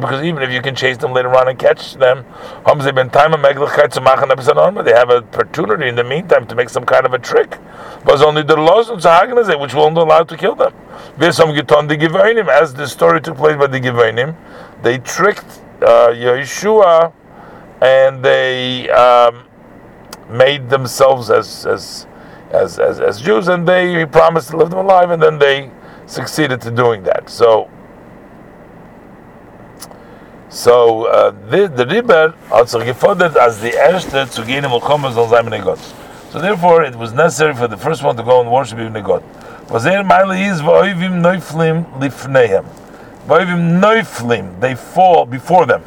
[0.02, 2.26] because even if you can chase them later on and catch them,
[2.66, 7.58] they have an opportunity in the meantime to make some kind of a trick.
[8.04, 10.74] But only the laws which won't allow to kill them.
[11.20, 11.38] As
[12.74, 14.36] the story took place by the Givonim,
[14.82, 17.14] they tricked uh, Yeshua
[17.82, 19.46] and they um,
[20.30, 22.08] made themselves as, as
[22.52, 25.72] as, as as Jews, and they promised to live them alive, and then they
[26.06, 27.30] succeeded to doing that.
[27.30, 27.70] So,
[30.50, 35.64] so uh, the the Riber also gefordert as the erste zu gehen Milchama soll sein
[35.64, 35.80] Gott.
[36.32, 39.24] So therefore, it was necessary for the first one to go and worship even God.
[39.70, 42.66] Was er meile is v'oivim neuflim lifneihem.
[43.28, 45.84] V'oivim neuflim, they fall before them.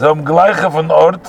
[0.00, 1.20] Zum gleiche von Ort,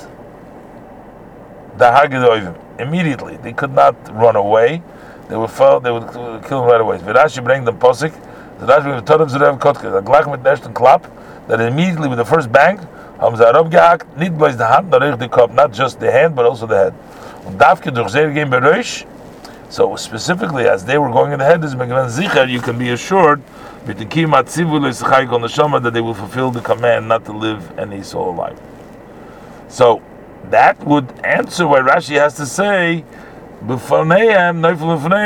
[1.77, 2.55] the Hagedoivim.
[2.79, 4.81] Immediately, they could not run away.
[5.27, 5.81] They would fall.
[5.81, 6.07] They would
[6.47, 6.97] kill them right away.
[6.99, 8.13] V'Rashi bring them posik.
[8.61, 9.91] The Rashi bring Todav Zerev Kotke.
[9.91, 11.01] The gleich mit ersten Klapp.
[11.49, 12.79] That immediately with the first bang,
[13.19, 14.17] haben sie herab gehakt.
[14.17, 15.53] Nicht bloß die Hand, nur the Kopf.
[15.53, 16.93] Not just the hand, but also the head.
[17.45, 19.05] Und Davke durch sehr gehen bereich.
[19.67, 23.41] So specifically, as they were going in the head, is Zicher, you can be assured
[23.85, 23.97] that
[25.93, 28.59] they will fulfill the command not to live any soul life.
[29.69, 30.01] So
[30.49, 33.05] that would answer why Rashi has to say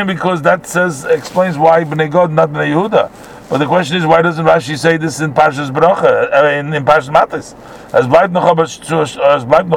[0.08, 3.12] because that says explains why Bnei God not Bnei Yehuda.
[3.48, 6.84] But the question is, why doesn't Rashi say this in Parshas Bracha, uh, in, in
[6.84, 7.56] Parshas Matis?
[7.94, 9.70] As bleibt noch aber as bleibt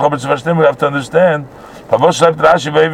[0.58, 1.46] we have to understand.
[1.88, 2.88] Pavos schreibt Rashi bei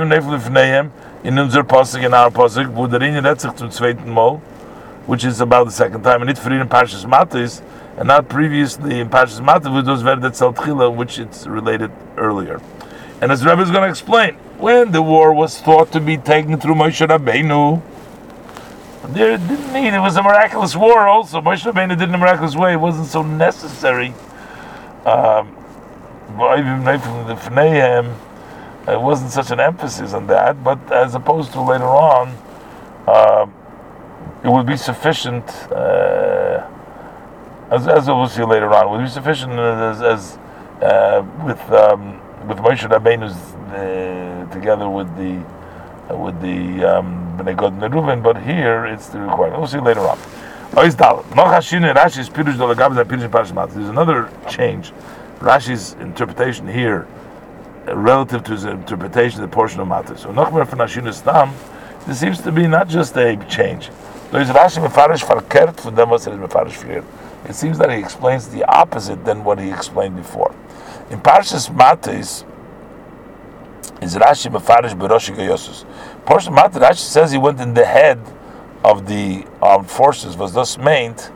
[1.23, 4.41] in Pasuk, in our Pasuk, zum zweiten Mal
[5.07, 7.63] which is about the second time, and it's for in Parshas Matis,
[7.99, 12.61] and not previously in Parshas Matis, which was Verdet which it's related earlier.
[13.21, 16.59] And as Rebbe is going to explain, when the war was thought to be taken
[16.59, 17.83] through Moshe Rabbeinu,
[19.13, 21.07] there didn't need it was a miraculous war.
[21.07, 22.73] Also, Moshe Rabbeinu did it in a miraculous way.
[22.73, 24.15] It wasn't so necessary.
[25.05, 25.55] Um,
[28.87, 32.37] it wasn't such an emphasis on that, but as opposed to later on.
[33.07, 33.55] Um,
[34.43, 36.67] it would be sufficient, uh,
[37.71, 40.39] as, as we'll see later on, would be sufficient as, as
[40.83, 43.37] uh, with um, with Moshe Rabbeinu's
[43.73, 45.43] uh, together with the
[46.11, 49.59] uh, with the um, Bnei Gad and Reuven, but here it's the requirement.
[49.59, 50.19] We'll see later on.
[50.75, 50.95] There's
[53.89, 54.93] another change.
[55.39, 57.07] Rashi's interpretation here,
[57.87, 60.19] uh, relative to his interpretation of the portion of Matas.
[60.19, 60.33] So
[62.07, 63.91] this seems to be not just a change.
[64.35, 67.05] There's Rashi mefarish verkehrt from them was mefarish früher.
[67.49, 70.53] It seems that he explains the opposite than what he explained before.
[71.09, 72.45] In Parshas Matas,
[74.03, 75.85] is Rashi mefarish beroshi gayosus.
[76.27, 78.21] Portion Matas, Rashi says he went in the head
[78.83, 81.31] of the armed forces was thus meant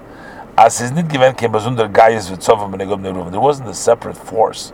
[0.57, 3.31] as his nit given came under Gaius Vitzovam Benegod Neruven.
[3.31, 4.73] There wasn't a separate force.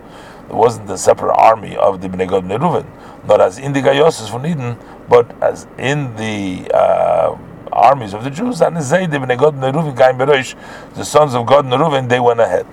[0.49, 2.87] There wasn't a separate army of the Benegod Neruven.
[3.29, 4.79] Not as in the Gaius von Eden,
[5.11, 7.37] but as in the uh,
[7.75, 8.61] armies of the Jews.
[8.61, 10.55] And the Benegod Neruven Gaim Berosh,
[10.95, 12.67] the sons of Gad Neruven, they went ahead.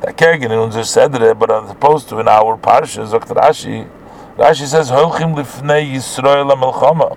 [0.00, 3.34] That Kergin in unser Sedre, but as opposed to in our Parsha, Dr.
[3.34, 3.88] Rashi,
[4.36, 7.16] Rashi says, Holchim lifnei Yisrael ha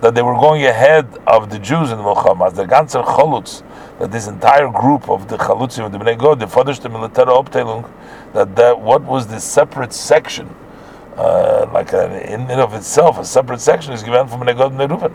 [0.00, 3.62] that they were going ahead of the Jews in the Milchama, as the ganzer Chalutz,
[3.98, 7.28] that this entire group of the Chalutzim, of the Bnei Gad, the Fathers the Military
[7.28, 7.90] Optelung,
[8.34, 10.54] that that what was this separate section,
[11.16, 14.72] uh, like a, in and of itself, a separate section is given from Bnei Gad
[14.72, 15.14] and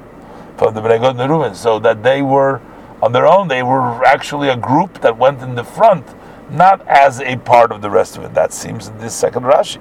[0.58, 2.62] from the Bnei and so that they were
[3.02, 6.06] on their own, they were actually a group that went in the front,
[6.52, 8.34] not as a part of the rest of it.
[8.34, 9.80] That seems in this second Rashi.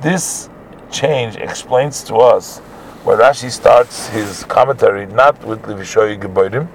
[0.00, 0.48] This
[0.90, 2.58] change explains to us
[3.04, 6.68] where Rashi starts his commentary not with Livishoyi Geboidim,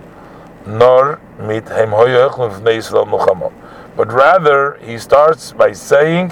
[0.66, 3.54] nor mit Heim Hoyoch Yisrael Muhammad,
[3.96, 6.32] but rather he starts by saying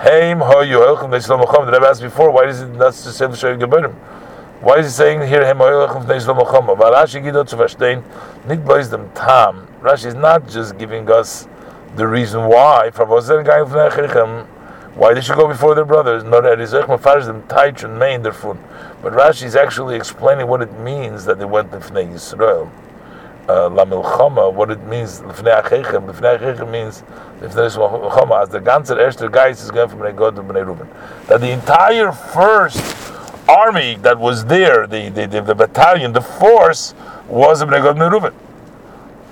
[0.00, 1.68] Heim Hoyoch Yisrael Muhammad.
[1.68, 3.92] The Rebbe asked before, why is it not to say Livishoyi Geboidim?
[4.62, 6.78] Why is he saying here Heim Hoyoch Yisrael Muhammad?
[6.78, 8.02] Weil Rashi geht zu verstehen,
[8.90, 11.46] dem Tam, Rashi is not just giving us
[11.96, 12.90] the reason why.
[14.94, 16.24] Why they should go before their brothers?
[16.24, 18.56] Not that is them taich and main their food.
[19.02, 22.70] But Rashi is actually explaining what it means that they went to Fnei Yisrael.
[23.48, 26.12] Uh, La Milchama, what it means, Lefnei Achechem.
[26.12, 27.02] Lefnei Achechem means
[27.40, 30.88] Lefnei Milchama, as the ganzer Erster Geist is going from Bnei Gad to Bnei Reuben.
[31.26, 32.80] That the entire first
[33.48, 36.94] army that was there, the, the, the, the battalion, the force,
[37.28, 38.34] was Bnei Gad Bnei Reuben.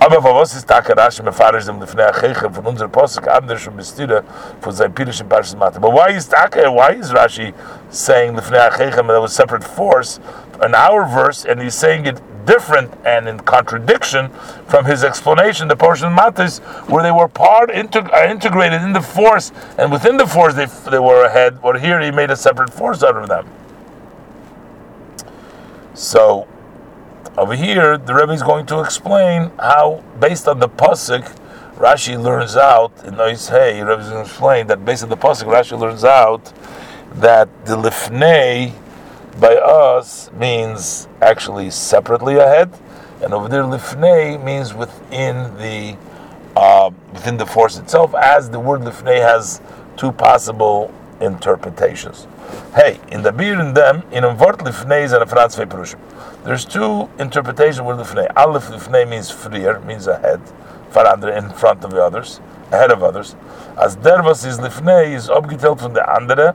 [0.01, 3.77] Aber für was ist Taka Rashi mefarish dem lifnei achechem von unser Posuk anders schon
[3.77, 4.23] bestira
[4.61, 5.81] von sein Pirish in Parshas Mata.
[5.81, 7.53] But why is Taka, why is Rashi
[7.90, 10.21] saying lifnei achechem that was separate force
[10.62, 14.31] in our verse and he's saying it different and in contradiction
[14.67, 19.03] from his explanation, the portion Matis, where they were part integ- uh, integrated in the
[19.03, 22.73] force, and within the force they, they were ahead, but here he made a separate
[22.73, 23.47] force out of them.
[25.93, 26.49] So,
[27.37, 31.25] over here, the Rebbe is going to explain how, based on the pasuk,
[31.77, 33.83] Rashi learns out in Nois Hey.
[33.83, 36.53] Rebbe is going to explain that based on the pasuk, Rashi learns out
[37.15, 38.73] that the lifnei
[39.40, 42.70] by us means actually separately ahead,
[43.22, 45.96] and over there lifnei means within the
[46.57, 48.14] uh, within the force itself.
[48.14, 49.61] As the word lifnei has
[49.96, 52.27] two possible interpretations.
[52.74, 55.98] Hey, in the in them, in word lifnei is and a franz perushim.
[56.44, 58.31] There's two interpretations of lifnei.
[58.37, 60.40] Aleph lifnei means freer, means ahead,
[60.90, 62.40] farandre in front of the others,
[62.72, 63.37] ahead of others.
[63.77, 66.55] As dervas is lifnei is obgetelt from the andere,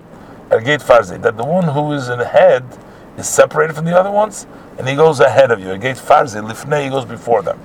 [0.54, 1.22] er geht farze.
[1.22, 2.63] That the one who is in the head
[3.18, 5.70] is separated from the other ones, and he goes ahead of you.
[5.72, 7.60] Er geht farze, lifnei, he goes before them.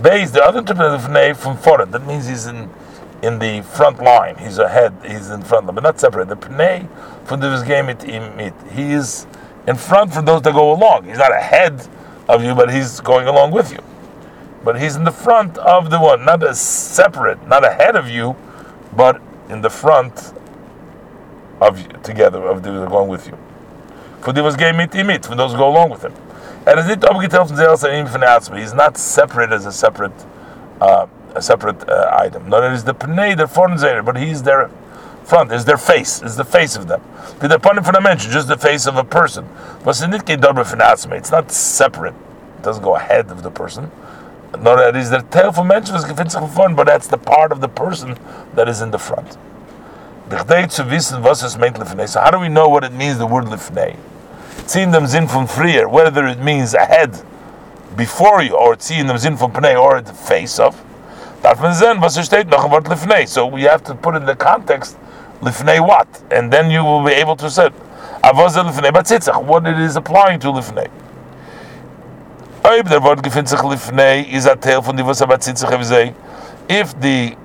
[0.00, 1.90] Beis, the other interpretation from foreign.
[1.90, 2.70] That means he's in
[3.22, 4.36] in the front line.
[4.36, 4.92] He's ahead.
[5.04, 6.28] He's in front, of, but not separate.
[6.28, 6.88] The pnei
[7.26, 8.02] from the game it
[8.72, 9.26] He is
[9.66, 11.06] in front for those that go along.
[11.06, 11.88] He's not ahead
[12.28, 13.80] of you, but he's going along with you.
[14.64, 18.36] But he's in the front of the one, not as separate, not ahead of you,
[18.94, 20.32] but in the front
[21.60, 23.38] of together of the going with you.
[24.20, 26.14] For the was game mit for those who go along with him.
[26.66, 26.80] And
[28.58, 30.12] he's not separate as a separate
[30.80, 32.48] uh, a separate uh, item.
[32.48, 34.70] Not is the pnei, the foreign but he's their
[35.24, 37.02] front, is their face, is the face of them.
[37.40, 39.46] The upon for the mention, just the face of a person.
[39.84, 42.14] It's not separate.
[42.58, 43.90] It doesn't go ahead of the person.
[44.58, 45.94] Nor that is the tail for mention
[46.74, 48.16] but that's the part of the person
[48.54, 49.36] that is in the front.
[50.28, 53.96] So how do we know what it means, the word lifnei?
[54.66, 57.22] Ziehen them zin from freer, whether it means ahead,
[57.96, 60.74] before you, or ziehen them zin from pnei, or the face of.
[63.28, 64.98] So we have to put in the context
[65.40, 70.48] lifnei what, and then you will be able to say what it is applying to
[70.48, 70.90] lifnei.
[74.82, 75.22] Von was
[76.68, 77.36] if the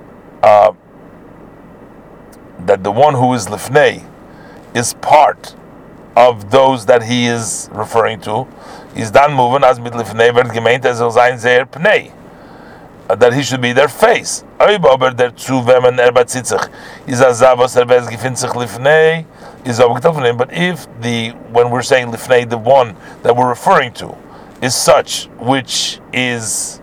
[2.71, 4.01] that the one who is lifnei
[4.73, 5.55] is part
[6.15, 8.47] of those that he is referring to
[8.95, 12.13] is dann moving as mit lifnei wird gemeint soll sein sehr pnei
[13.19, 14.45] that he should be their face.
[14.57, 16.49] Aber der zu wenn man er bezieht
[17.07, 19.25] is a zavos er weiß gefindt sich lifnei
[19.65, 24.15] is getroffen but if the when we're saying lifnei the one that we're referring to
[24.61, 26.79] is such which is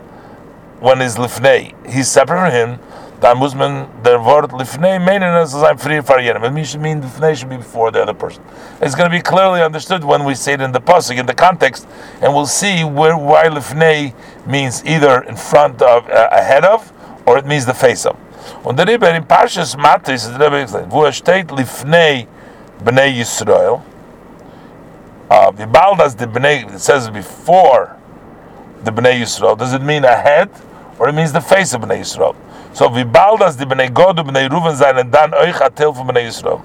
[0.80, 2.78] when is lifnei he's separate from him
[3.20, 6.44] dann muss man der wort lifnei meinen as sein free for yerim.
[6.44, 8.42] It means mean lifnei should be before the other person.
[8.80, 11.34] It's going to be clearly understood when we say it in the pasuk in the
[11.34, 11.88] context
[12.20, 14.14] and we'll see where why lifnei
[14.46, 16.92] means either in front of uh, ahead of
[17.26, 18.16] or it means the face of.
[18.64, 22.28] Und der Rebbe in Parshas Matris der Rebbe gesagt wo steht lifnei
[22.84, 23.82] bnei Yisrael.
[25.30, 27.96] Uh, Vibaldas the Bnei, it says before
[28.84, 30.48] the Bnei Yisrael, does it mean ahead
[30.98, 32.34] or it means the face of Bnei Yisrael?
[32.72, 36.62] So Vibaldas the Bnei Gad, Bnei Reuven sein and dan euch atel from Bnei Yisrael.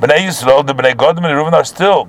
[0.00, 2.08] Bnei Yisrael, the Bnei Gad, Bnei Reuven are still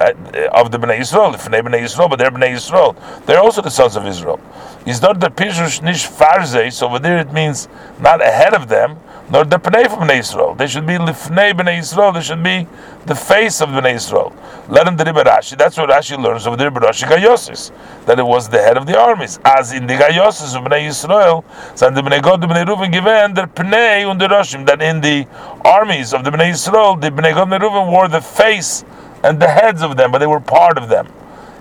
[0.00, 0.12] uh,
[0.52, 2.96] of the Bnei Yisrael, if they Bnei Yisrael, but they're Bnei Yisrael.
[3.26, 4.40] They're also the sons of Israel.
[4.86, 7.68] Is not the Pishush Nish Farze, so over there it means
[7.98, 10.56] not ahead of them, nor the Pnei from Bnei Yisrael.
[10.56, 12.66] They should be Lifnei Bnei Yisrael, they should be
[13.06, 14.32] the face of Bnei Yisrael.
[14.68, 17.72] Let him deliver Rashi, that's what Rashi learns over there, Rashi Gayosis,
[18.06, 19.38] that it was the head of the armies.
[19.44, 21.44] As in the Gayosis of Bnei Yisrael,
[21.76, 25.00] so the Bnei Gad, the Bnei Reuven given the Pnei and the Roshim, that in
[25.00, 25.26] the
[25.64, 28.84] armies of the Bnei Yisrael, the Bnei Gad, the Reuven wore the face
[29.24, 31.08] and the heads of them, but they were part of them.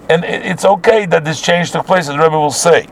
[0.07, 2.87] And it's okay that this change took place, as Rebbe will say.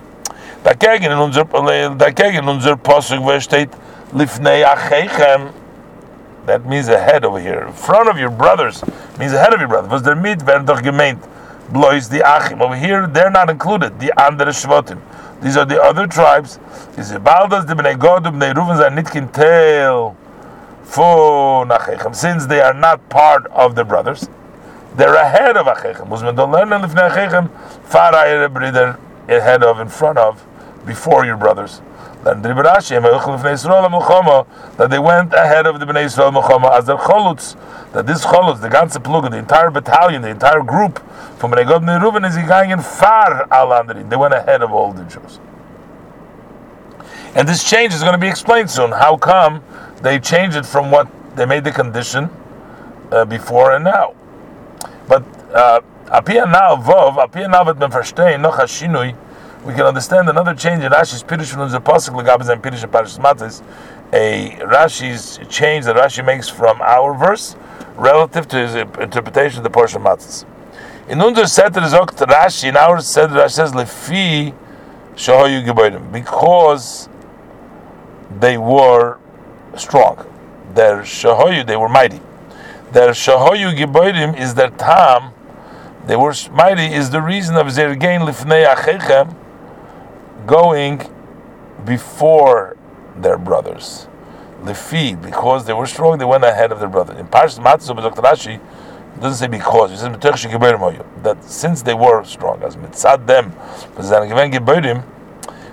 [0.64, 3.72] Dagegen in unser, dagegen in unser Posuk, where steht,
[4.14, 5.54] lifnei achechem.
[6.46, 7.68] That means ahead over here.
[7.68, 8.84] In front of your brothers
[9.18, 9.92] means ahead of your brothers.
[9.92, 11.22] Was der mit werden gemeint.
[11.72, 12.62] Blois the achim.
[12.62, 14.00] Over here they're not included.
[14.00, 15.00] The andere shvotim.
[15.42, 16.60] These are the other tribes.
[16.98, 20.16] Is the baldas the bnei Gad bnei Ruven zijn niet kintel
[20.84, 22.14] von achechem.
[22.14, 24.28] Since they are not part of the brothers,
[24.96, 26.08] they're ahead of achechem.
[26.08, 27.50] Muss man doch lernen lifnei achechem.
[27.86, 30.46] Far ahead of, in front of,
[30.86, 31.82] before your brothers
[32.24, 32.42] that
[34.90, 37.58] they went ahead of the Bnei Israel Muhammad as their cholutz,
[37.92, 41.00] that this cholutz, the ganze Plug, the entire battalion, the entire group
[41.38, 44.10] from Bnei Gad Bnei is going in far alandri.
[44.10, 45.40] They went ahead of all the Jews.
[47.36, 48.92] And this change is going to be explained soon.
[48.92, 49.62] How come
[50.02, 52.30] they changed it from what they made the condition
[53.12, 54.14] uh, before and now?
[55.08, 55.24] But
[55.54, 55.82] uh,
[59.66, 63.64] we can understand another change in Rashi's Pirush from the Pasuk Legabes and Pirush Parashas
[64.14, 67.56] a Rashi's change that Rashi makes from our verse
[67.96, 70.46] relative to his interpretation of the portion of.
[71.10, 74.54] In unser Setter sagt Rashi, in our Setter Rashi says, Lefi
[75.16, 77.10] Shahoyu Geboidim, because
[78.40, 79.18] they were
[79.76, 80.26] strong.
[80.76, 82.22] Their Shahoyu, they were mighty.
[82.92, 85.34] Their Shahoyu Geboidim is their tam,
[86.06, 89.36] they were mighty, is the reason of their gain Lifnei Achechem,
[90.46, 91.02] going
[91.86, 92.78] before
[93.18, 94.08] their brothers.
[94.64, 97.20] Lefi, because they were strong, they went ahead of their brothers.
[97.20, 98.22] In Parshas Matzah, Dr.
[98.22, 98.60] Rashi
[99.20, 100.10] doesn't say because, he says
[101.24, 103.52] that since they were strong, as mitzad them,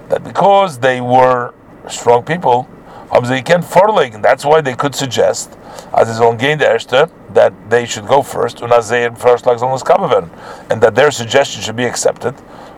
[0.08, 1.54] that because they were
[1.88, 2.68] strong people,
[3.12, 5.56] um, they can't forleg, that's why they could suggest,
[5.94, 11.62] as is on gain the that they should go first, and and that their suggestion
[11.62, 12.34] should be accepted.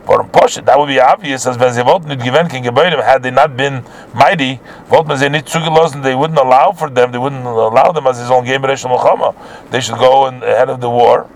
[0.06, 0.64] Warum Poshet?
[0.64, 3.56] That would be obvious, as wenn sie wollten nicht gewinnen kein Gebäude, had they not
[3.56, 7.92] been mighty, wollten man sie nicht zugelassen, they wouldn't allow for them, they wouldn't allow
[7.92, 9.36] them as his own game Resh Muhammad.
[9.70, 11.28] They should go in, ahead of the war.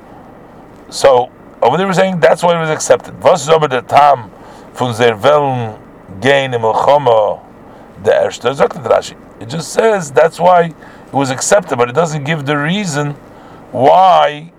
[0.90, 1.30] So,
[1.62, 3.14] over there we're saying that's why it was accepted.
[3.22, 4.30] Was ist aber der Tam
[4.74, 5.74] von sehr wellen
[6.20, 7.40] gehen im Muhammad
[8.04, 8.52] der erste?
[8.52, 9.16] Sagt Rashi.
[9.38, 13.14] It just says that's why it was accepted, but it doesn't give the reason
[13.70, 14.52] why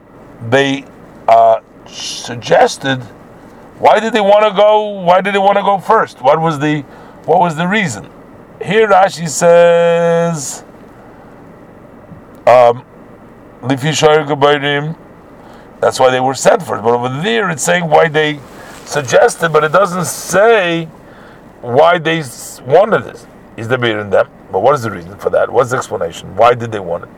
[0.50, 0.86] they
[1.28, 3.02] uh, suggested
[3.80, 5.02] why did they want to go?
[5.02, 6.22] Why did they want to go first?
[6.22, 6.82] What was the
[7.26, 8.10] what was the reason?
[8.64, 10.64] Here Rashi says,
[12.48, 12.84] um,
[15.80, 16.84] that's why they were sent first.
[16.84, 18.40] But over there it's saying why they
[18.86, 20.86] suggested, but it doesn't say
[21.62, 22.24] why they
[22.66, 23.28] wanted this.
[23.58, 24.30] Is the beer in them?
[24.52, 25.52] But what is the reason for that?
[25.52, 26.36] What's the explanation?
[26.36, 27.10] Why did they want it?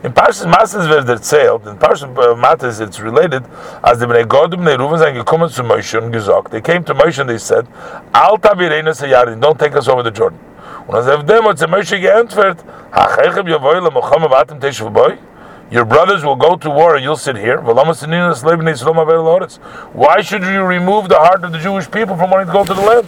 [0.00, 3.42] In Parshas Matas wird erzählt, in Parshas Matas it's related,
[3.82, 6.84] as the Bnei Gad und Bnei Ruven sind gekommen zu Moshe und gesagt, they came
[6.84, 7.66] to Moshe and they said,
[8.12, 10.38] Alta virena sayarin, don't take us over the Jordan.
[10.86, 14.60] Und als er dem Moshe geantwortet, hachechem yavoy le mocham vatem
[14.92, 15.18] boy,
[15.70, 17.60] Your brothers will go to war and you'll sit here.
[17.60, 17.74] Why
[20.22, 22.80] should you remove the heart of the Jewish people from wanting to go to the
[22.80, 23.06] land?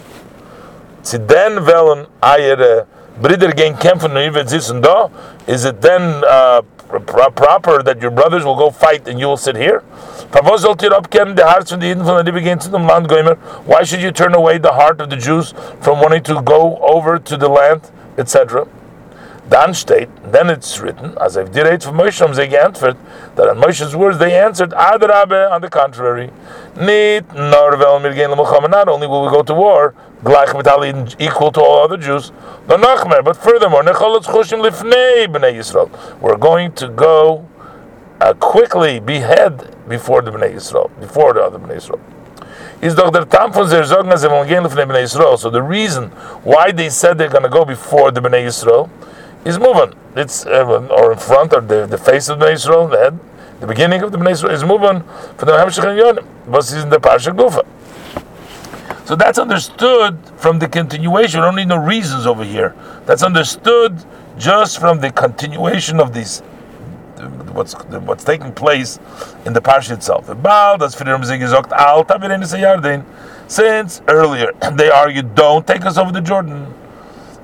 [1.03, 1.15] Is
[5.65, 6.61] it then uh,
[6.99, 9.83] proper that your brothers will go fight and you will sit here?
[13.65, 17.19] Why should you turn away the heart of the Jews from wanting to go over
[17.19, 18.67] to the land, etc.?
[19.51, 23.93] Dan steht, then it's written, as if direct from Moshe haben sie that on Moshe's
[23.93, 26.31] words they answered, Adrabe, on the contrary.
[26.77, 28.29] Nit nor vel mir gehen
[28.69, 29.93] not only will we go to war,
[30.23, 32.31] gleich mit equal to all other Jews,
[32.65, 35.89] but nachmer, but furthermore, necholot choshim lifnei b'nei Yisrael.
[36.21, 37.45] We're going to go
[38.21, 41.99] uh, quickly behead before the Bnei Yisrael, before the other Bnei Yisrael.
[42.81, 45.37] Is doch der Tam von sehr sagen, as evangelium von Bnei Yisrael.
[45.37, 46.07] So the reason
[46.45, 48.89] why they said they're going to go before the Bnei Yisrael
[49.45, 49.93] is moving.
[50.15, 53.19] It's uh, or in front or the, the face of the Israel, the head,
[53.59, 55.01] the beginning of the Bnei Israel is moving
[55.37, 56.47] for the Hamshach and Yonim.
[56.47, 57.65] Was in the Parsha Gufa.
[59.07, 61.41] So that's understood from the continuation.
[61.41, 62.75] We don't need no reasons over here.
[63.05, 64.03] That's understood
[64.37, 66.41] just from the continuation of these
[67.53, 68.97] what's what's taking place
[69.45, 70.27] in the parsha itself.
[73.47, 76.73] Since earlier they argued, don't take us over the Jordan.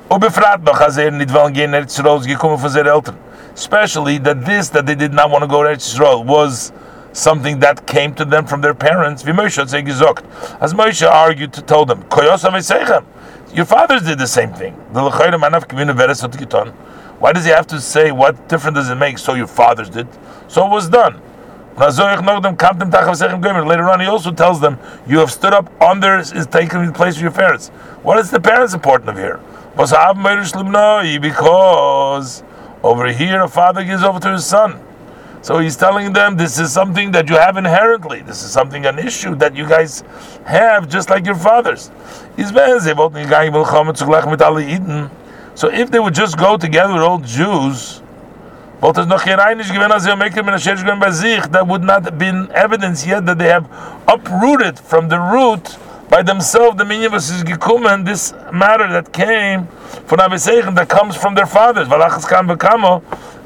[0.09, 3.17] Ubefrat noch, als er nicht wollen gehen von seinen Eltern.
[3.53, 6.71] Especially that this, that they did not want to go to Eretz Yisrael, was
[7.11, 9.25] something that came to them from their parents.
[9.25, 10.23] Wie Moshe hat sie gesagt.
[10.61, 12.05] As Moshe argued to tell them.
[13.53, 14.73] Your fathers did the same thing.
[17.19, 19.17] Why does he have to say what difference does it make?
[19.17, 20.07] So your fathers did.
[20.47, 21.19] So it was done.
[21.77, 22.13] Later
[23.89, 27.21] on, he also tells them, "You have stood up under is taking the place of
[27.21, 27.71] your parents."
[28.03, 29.39] What is the parents important of here?
[29.77, 29.93] Because
[32.83, 34.79] over here a father gives over to his son.
[35.41, 38.21] So he's telling them this is something that you have inherently.
[38.21, 40.03] This is something, an issue that you guys
[40.45, 41.91] have just like your fathers.
[45.55, 48.01] So if they would just go together with all Jews,
[48.81, 48.97] that
[51.67, 53.69] would not have been evidence yet that they have
[54.07, 55.77] uprooted from the root
[56.09, 59.67] by themselves the minyan was gekumen this matter that came
[60.07, 61.87] from Abiseichen that comes from their fathers.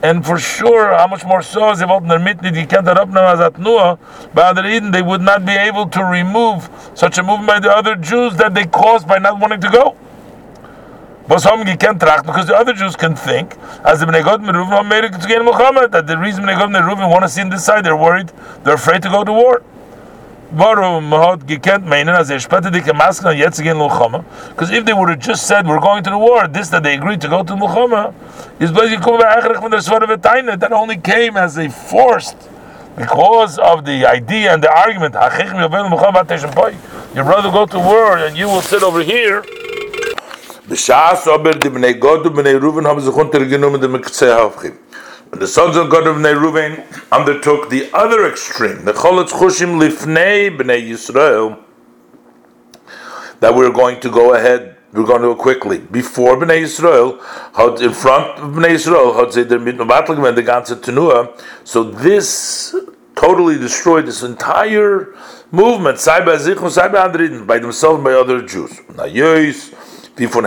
[0.04, 1.84] And for sure how much more so they as
[4.42, 7.96] other Eden they would not be able to remove such a movement by the other
[7.96, 9.96] Jews that they caused by not wanting to go.
[11.28, 13.56] Because the other Jews can think
[13.86, 17.86] as the Muhammad that the reason Bnei Gad Meruven want to see in this side
[17.86, 18.32] they're worried
[18.64, 19.64] they're afraid to go to war
[20.52, 23.78] warum hat gekent meinen, er Masken und jetzt gehen
[24.50, 26.96] Because if they would have just said, we're going to the war, this that they
[26.96, 28.14] agreed to go to Lulchama,
[28.60, 32.50] is come back from the sword of the time that only came as a forced,
[32.98, 35.90] because of the idea and the argument, Hachich mi obel
[37.16, 39.44] your brother go to war and you will sit over here.
[40.68, 41.26] Bishas
[42.00, 42.26] God
[42.88, 44.80] haben sich untergenommen dem aufgeben
[45.40, 50.82] the sons of Gad of Reuven undertook the other extreme, the Cholotz Chushim Lifnei Bnei
[50.90, 51.58] Yisrael,
[53.40, 55.80] that we're going to go ahead, we're going to go quickly.
[55.80, 57.20] Before Bnei Yisrael,
[57.82, 59.16] in front of Bnei Yisrael,
[61.64, 62.76] so this
[63.16, 65.16] totally destroyed this entire
[65.52, 68.80] movement, by themselves by other Jews.
[68.96, 69.06] Now,
[70.18, 70.44] Since from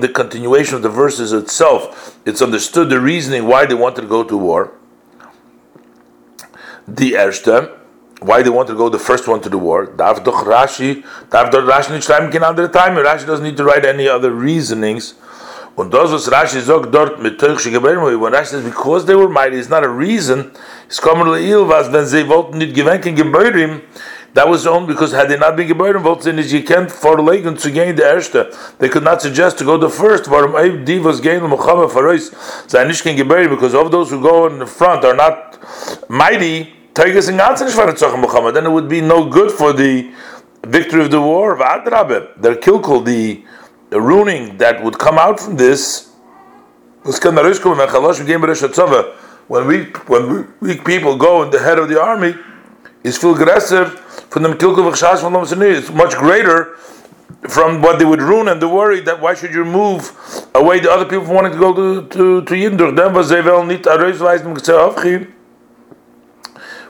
[0.00, 4.22] the continuation of the verses itself, it's understood the reasoning why they wanted to go
[4.22, 4.72] to war.
[6.86, 7.70] The Erste,
[8.20, 9.86] why they wanted to go the first one to the war.
[9.86, 12.96] Darf doch Rashi, darf doch Rashi nicht schreiben kein andere time.
[12.96, 15.14] Rashi doesn't need to write any other reasonings.
[15.74, 19.28] Und das, was Rashi sagt dort mit Teuchsche Gebärmui, when Rashi says, because they were
[19.28, 20.52] mighty, it's not a reason,
[20.86, 23.80] it's kommen leil was, wenn sie wollten nicht gewenken Gebäudim,
[24.34, 28.02] that was only because had they not been in you can't vorlegen to gain the
[28.02, 28.78] erste.
[28.78, 30.26] They could not suggest to go the first.
[30.26, 30.52] Warum
[30.86, 32.30] divas gain Muhammad farois
[33.02, 35.58] kein gebeurd because of those who go in the front are not
[36.08, 36.72] mighty.
[36.94, 38.54] Tages in ganzen schwarze Muhammad.
[38.54, 40.10] Then it would be no good for the
[40.64, 41.58] victory of the war.
[41.58, 43.44] Vadrabe, their kilkul, the
[43.90, 46.08] the ruining that would come out from this.
[47.04, 47.12] When
[49.66, 52.34] weak, when weak people go in the head of the army,
[53.04, 53.98] is feel aggressive
[54.32, 56.76] from the It's much greater
[57.48, 60.12] from what they would ruin and the worry that why should you move
[60.54, 62.96] away the other people from wanting to go to to to Yindur.
[62.96, 65.34] Then was they wel niet uitweisen gezegd afgehen.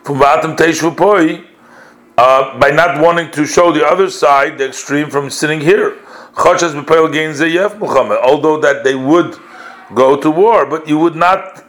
[0.03, 1.45] From Vatem Teshu Poi
[2.19, 5.95] uh, by not wanting to show the other side, the extreme from sitting here.
[6.35, 6.57] Although
[8.61, 9.39] that they would
[9.95, 11.65] go to war, but you would not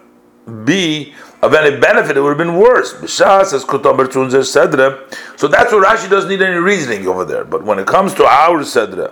[0.66, 1.14] be
[1.44, 2.94] of any benefit, it would have been worse.
[3.14, 3.54] So that's
[5.74, 7.44] what Rashi doesn't need any reasoning over there.
[7.44, 9.12] But when it comes to our Sedra,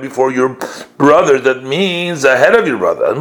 [0.00, 0.56] before your
[0.98, 3.14] brother, that means ahead of your brother.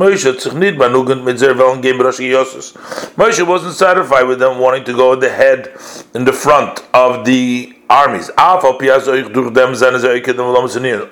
[3.17, 5.75] Moshe wasn't satisfied with them wanting to go at the head
[6.13, 8.29] in the front of the armies.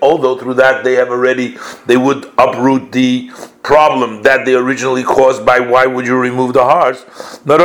[0.02, 3.32] Although through that they have already, they would uproot the
[3.64, 7.06] problem that they originally caused by why would you remove the hearts.
[7.46, 7.62] But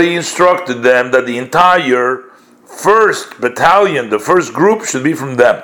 [0.00, 2.24] he instructed them that the entire
[2.66, 5.62] first battalion, the first group, should be from them.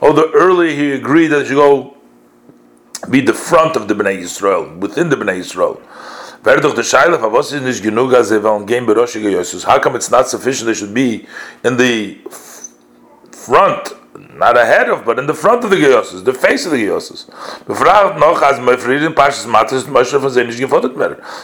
[0.00, 1.93] Although earlier he agreed that you go
[3.10, 5.80] be the front of the Bnei Yisrael, within the Bnei Yisrael.
[9.64, 11.26] How come it's not sufficient they should be
[11.64, 12.18] in the
[13.32, 13.94] front,
[14.36, 17.28] not ahead of, but in the front of the Geyosus, the face of the Geyosus?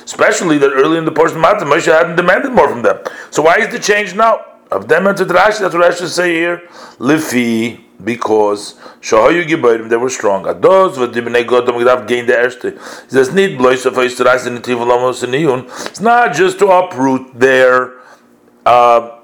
[0.05, 2.99] Especially that early in the portion of Mata, Moshe hadn't demanded more from them.
[3.31, 4.45] So why is the change now?
[4.71, 6.69] Of them and to Rashi, that's what Rashi say here.
[6.99, 10.45] Lifi, because Shahayu Gibayrim, they were strong.
[10.45, 12.73] Ados, what the Bnei Godom Gdav gained the Erste.
[13.05, 14.57] He says, Need blois of Eistrais in
[15.87, 18.01] It's not just to uproot their
[18.67, 19.19] uh,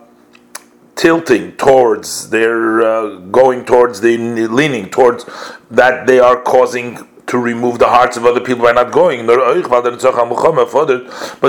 [0.96, 5.26] tilting towards, their uh, going towards, the leaning towards
[5.70, 9.26] that they are causing to remove the hearts of other people by not going.
[9.26, 9.44] But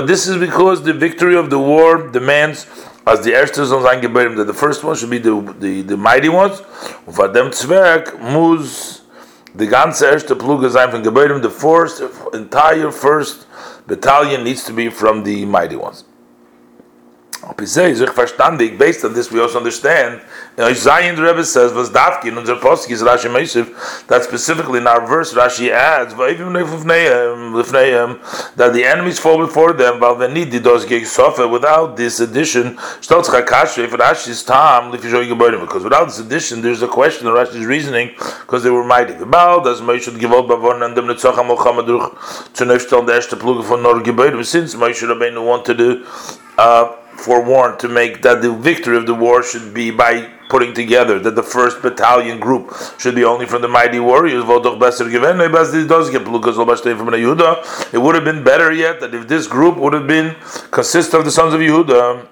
[0.06, 2.66] this is because the victory of the war demands
[3.08, 5.96] as the erste sollen sein gebildet, that the first one should be the, the, the
[5.96, 6.62] mighty ones,
[7.06, 9.02] und von dem Zwerg muss
[9.56, 12.02] the ganze erste Pluge sein von gebildet, the first,
[12.32, 13.46] entire first
[13.86, 16.04] battalion needs to be from the mighty ones.
[17.56, 20.20] Based on this, we also understand.
[20.74, 23.68] Zion the Rebbe says, "Was Davki unser Poski is Rashi Meisiv."
[24.08, 26.14] That specifically in our verse, Rashi adds,
[28.56, 32.76] "That the enemies fall before them, while they need the dos sofa." Without this addition,
[33.00, 33.28] because
[35.84, 38.10] without this addition, there's a question of Rashi's reasoning
[38.40, 39.14] because they were mighty.
[39.14, 42.10] About as Moshe gewollt bavon and dem Netzach Mohammed durch
[42.52, 44.44] zu neufstellen der erste Pluge von Nor Gebäude.
[44.44, 46.04] Since Moshe Rabbeinu wanted to.
[46.58, 46.88] Uh,
[47.18, 51.34] forewarned to make that the victory of the war should be by putting together that
[51.34, 54.44] the first battalion group should be only from the mighty warriors.
[54.44, 54.46] It
[57.98, 60.36] would have been better yet that if this group would have been
[60.70, 62.26] consist of the sons of Yehuda.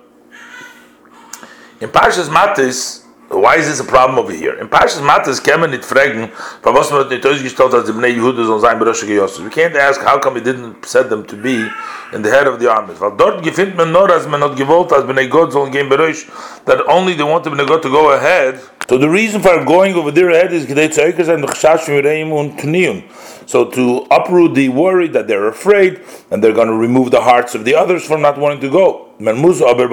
[1.81, 4.55] In Parshas Matis, why is this a problem over here?
[4.55, 6.31] In Parshas Matas kann man fragen,
[6.63, 9.45] was man nicht ausgestellt als die Bnei Yehuda sollen sein Yosef.
[9.45, 11.69] We can't ask how come he didn't set them to be
[12.13, 12.95] in the head of the army.
[12.99, 16.27] Weil dort gefindt man nur, als man hat gewollt, als Bnei Gad sollen gehen Berosh,
[16.67, 18.61] that only they want Bnei Gad to go ahead.
[18.89, 23.03] So the reason for going over there is durch Chash, Mireim.
[23.47, 26.01] So to uproot the worry that they're afraid,
[26.31, 29.09] and they're going to remove the hearts of the others from not wanting to go.
[29.19, 29.89] Aber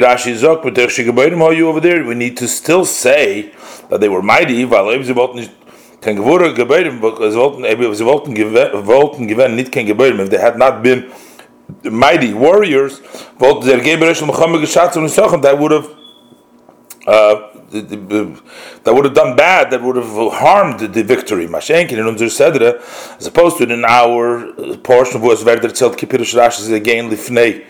[0.00, 0.62] Rashi Zok,
[1.68, 3.52] over there, we need to still say
[3.88, 4.62] that they were mighty,
[10.20, 11.10] if they had not been
[11.84, 13.00] mighty warriors,
[15.42, 15.90] that would have
[17.06, 21.46] uh, that would have done bad, that would have harmed the victory.
[21.46, 22.80] Mashenkin in unser Sedre,
[23.18, 27.10] as opposed to in our uh, portion of was Verder Tzelt Kipirush Rashi is again
[27.10, 27.64] Lifnei.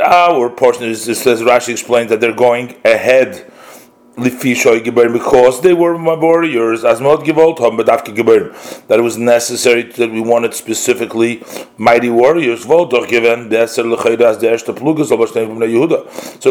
[0.00, 3.50] Our portion is, says Rashi explains that they're going ahead
[4.16, 10.20] because they were my warriors, as Mod Givoltom, but that it was necessary that we
[10.20, 11.42] wanted specifically
[11.76, 12.62] mighty warriors.
[12.62, 12.88] So it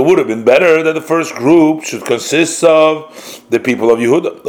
[0.05, 4.43] would have been better that the first group should consist of the people of Yehuda.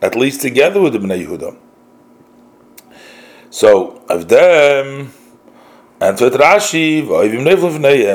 [0.00, 1.56] At least together with the Bnei Yehuda.
[3.50, 5.12] So of them
[6.00, 7.04] and so it Rashi,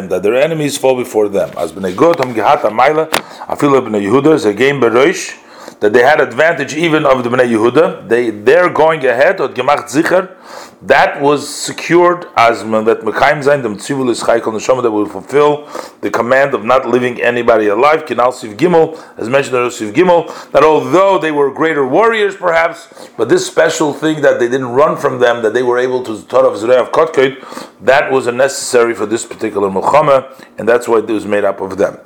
[0.10, 1.52] that their enemies fall before them.
[1.58, 5.38] As b'nei Gotam gehat amayla, afilu b'nei Yehuda, ze game beroish,
[5.84, 8.08] that they had advantage even of the b'nei Yehuda.
[8.08, 9.42] They they're going ahead.
[9.42, 10.34] Od gemacht zicher
[10.82, 15.68] that was secured as that Mekhaim Zain, the Mitzivul is Chaykol Neshama, that will fulfill
[16.00, 18.06] the command of not leaving anybody alive.
[18.06, 23.10] Kinal Siv Gimel, as mentioned in Siv Gimel, that although they were greater warriors perhaps,
[23.18, 26.22] but this special thing that they didn't run from them, that they were able to
[26.28, 31.08] taught of Zereh of that was necessary for this particular Mulchama, and that's why it
[31.10, 31.98] was made up of them.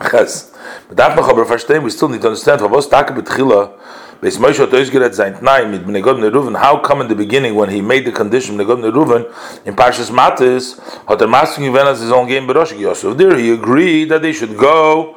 [0.00, 0.52] Ches.
[0.88, 3.72] But that we still need to understand, for was Taka B'tchila,
[4.20, 6.56] Beis Moshe hat ausgerät sein Tnai mit Bnei Gad Reuven.
[6.56, 9.26] How come in the beginning when he made the condition Bnei Gad Reuven
[9.66, 13.14] in Parshas Matis hat er Masken given as his own game Berosh Yosef.
[13.18, 15.16] There he agreed that they should go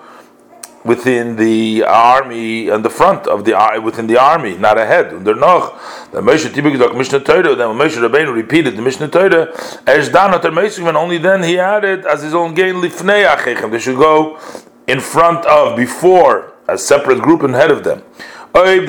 [0.83, 5.13] within the army and the front of the within the army, not ahead.
[5.13, 9.47] Und noch, the Moshe Tibik gesagt Mishnah Torah, then Moshe Rabbeinu repeated the Mishnah Torah,
[9.87, 13.25] Erst dann hat er Moshe when only then he added as his own gain lifnei
[13.25, 13.71] achechem.
[13.71, 14.37] They should go
[14.89, 18.01] in front of, before, a separate group and head of them.
[18.51, 18.85] If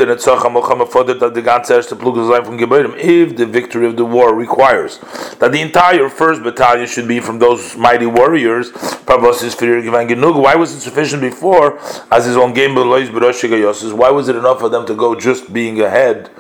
[3.36, 4.98] the victory of the war requires
[5.40, 8.70] that the entire first battalion should be from those mighty warriors,
[9.06, 11.78] why was it sufficient before
[12.10, 16.30] as his own game Why was it enough for them to go just being ahead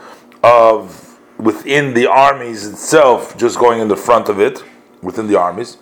[0.42, 4.64] of within the armies itself, just going in the front of it,
[5.02, 5.76] within the armies?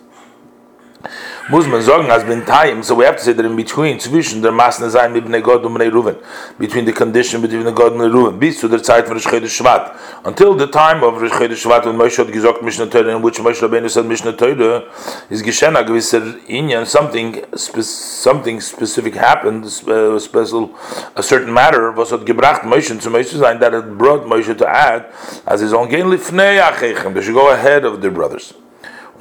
[1.49, 4.51] Musman sagen has been time, so we have to say that in between zwischen der
[4.51, 6.15] Masne sein mit Bnei Gad und Bnei Ruven,
[6.59, 9.25] between the condition between the God and Bnei Ruven, bis zu der Zeit von Rosh
[9.25, 9.95] Shvat,
[10.25, 13.67] until the time of Rosh Shvat when Moshe hat gesagt Mishnah Torah, in which Moshe
[13.67, 14.83] Rabbeinu said Mishnah Torah,
[15.31, 20.69] is geschehen a gewisser Inyan, something, something specific happened, a uh, special,
[21.15, 24.69] a certain matter, was hat gebracht Moshe zu Moshe sein, that had brought Moshe to
[24.69, 25.07] add,
[25.47, 28.53] as his own gain lifnei achechem, they should go ahead of their brothers.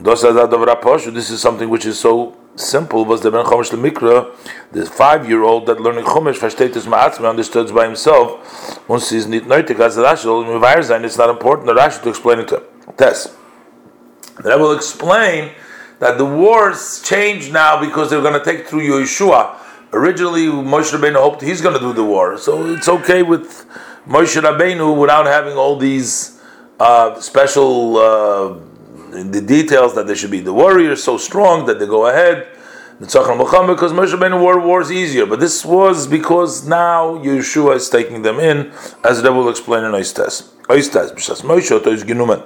[0.01, 0.23] This
[1.31, 3.05] is something which is so simple.
[3.05, 4.33] Was the Ben Chumash Mikra,
[4.71, 8.89] the five-year-old that learning Chumash versteht ma'atzme understood by himself.
[8.89, 12.59] Once he's not nötig as Rashi it's not important the Rashi to explain it to
[12.59, 12.63] him.
[12.97, 13.33] Test.
[14.45, 15.51] Then I will explain
[15.99, 19.57] that the wars change now because they're going to take through Yeshua.
[19.93, 23.67] Originally, Moshe Rabbeinu hoped he's going to do the war, so it's okay with
[24.07, 26.41] Moshe Rabbeinu without having all these
[26.79, 27.97] uh, special.
[27.97, 28.68] Uh,
[29.11, 32.47] the details that they should be the warriors so strong that they go ahead.
[32.99, 38.41] Because Moshe Rabbeinu war wars easier, but this was because now Yeshua is taking them
[38.41, 38.73] in,
[39.05, 40.53] as the will explain in Oistes.
[40.69, 42.43] Oistes, Moshe is genumen.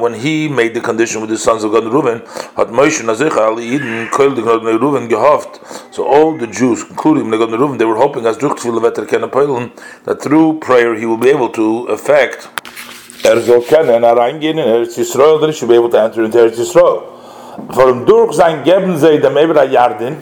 [0.00, 4.08] When he made the condition with the sons of Gad Reuven, hat Moshe Ali Eden
[4.10, 5.92] the.
[5.92, 10.94] So all the Jews, including the Gad Reuven, they were hoping as that through prayer
[10.96, 12.48] he will be able to effect
[13.26, 16.24] er soll kennen, er reingehen in Eretz Yisrael, then he should be able to enter
[16.24, 17.02] into Eretz Yisrael.
[17.76, 20.16] Dem durch sein geben sie dem Ebra Yardin,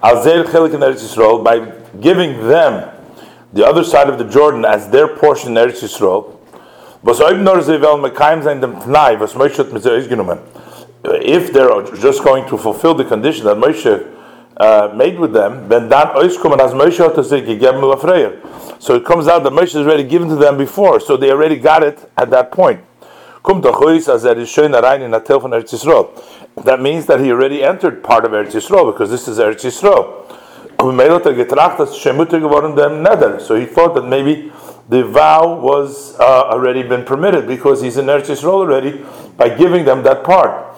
[0.00, 1.60] als sehr chelik in Eretz Yisrael, by
[2.00, 2.82] giving them
[3.52, 6.24] the other side of the Jordan as their portion in Eretz Yisrael,
[7.02, 10.38] was eben nur sie wollen mekaim sein dem Tnai, was Moshe hat mit sich genommen.
[11.04, 14.04] If they're just going to fulfill the condition that Moshe
[14.56, 18.38] uh, made with them, then dann auskommen, as Moshe es sich gegeben, Lafreyer.
[18.80, 21.56] So it comes out that Moshe is already given to them before, so they already
[21.56, 22.80] got it at that point.
[23.44, 23.54] Er
[26.64, 30.06] that means that he already entered part of Eretz Yisrael because this is Eretz Yisrael.
[33.40, 34.52] So he thought that maybe
[34.88, 39.04] the vow was uh, already been permitted because he's in Eretz Yisrael already
[39.36, 40.76] by giving them that part.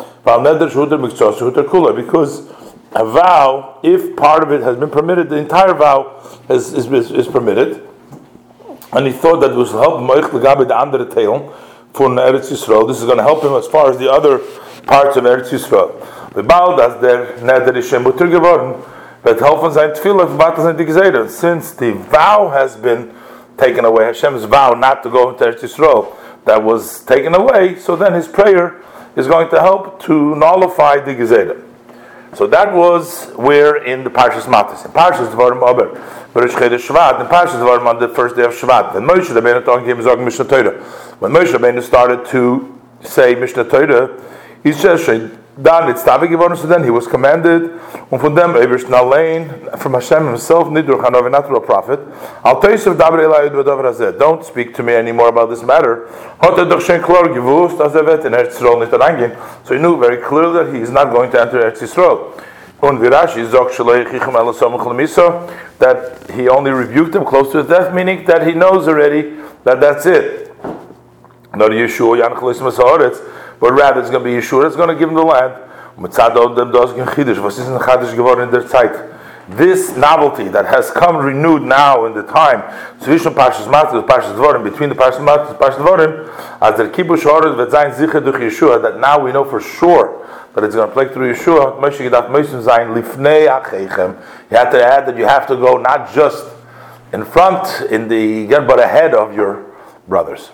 [1.97, 2.49] Because
[2.95, 7.26] a vow, if part of it has been permitted, the entire vow is, is, is
[7.26, 7.86] permitted
[8.95, 11.53] and he thought that it was help Moich Legabe the andere Teil
[11.92, 12.86] for Eretz Yisrael.
[12.86, 14.38] This is going to help him as far as the other
[14.84, 16.32] parts of Eretz Yisrael.
[16.34, 18.82] The Baal, das der Neder ist schon Mutter geworden,
[19.22, 21.28] wird helfen sein Tfilah, warte sein die Geseder.
[21.28, 23.12] Since the vow has been
[23.57, 26.14] taken away, Hashem's vow not to go into Eretz Yisrael,
[26.45, 28.80] that was taken away, so then his prayer
[29.16, 31.62] is going to help to nullify the Geseder.
[32.37, 34.85] So that was where in the Parshas Matas.
[34.85, 35.91] In Parshas Dvarim Aber,
[36.35, 38.95] Rosh Chodesh Shvat, in Parshas Dvarim on the first day of Shvat.
[38.95, 40.82] When Moshe Rabbeinu talking him Zog Mishnah Torah.
[41.20, 44.20] When Moshe Rabbeinu started to say Mishnah Torah,
[44.64, 45.07] he says,
[45.57, 47.70] it's Tavik geworden so then he was commanded.
[48.11, 48.55] Und von dem
[49.78, 52.00] from Hashem himself nicht durch einen natural prophet.
[52.42, 53.48] Al teisef daber elai
[54.18, 56.09] don't speak to me anymore about this matter.
[56.42, 56.70] Er er in
[58.32, 61.80] Eretz Yisrael so he knew very clearly that he is not going to enter Eretz
[61.80, 62.32] Yisrael.
[62.80, 65.48] Und Virashi sagt shaloi chichem ala samach lemisa
[65.78, 69.80] that he only rebuked him close to his death meaning that he knows already that
[69.80, 70.52] that's it.
[71.55, 73.20] Not Yeshua yanchlis masaretz
[73.61, 75.61] but rather it's going to be Yeshua it's going to give him the land.
[79.46, 82.62] This novelty that has come renewed now in the time,
[82.98, 84.34] between the Parshas Matzah and Parshas
[85.76, 86.28] Dvorim,
[86.62, 87.22] as der Kibush
[87.94, 91.32] sicher durch Yeshua, that now we know for sure that it's going to play through
[91.32, 94.16] Yeshua, Moshe gedacht, Moshe sein lifnei achechem.
[94.50, 96.46] You have to add that you have to go not just
[97.12, 99.66] in front, in the, but ahead of your
[100.09, 100.50] brothers.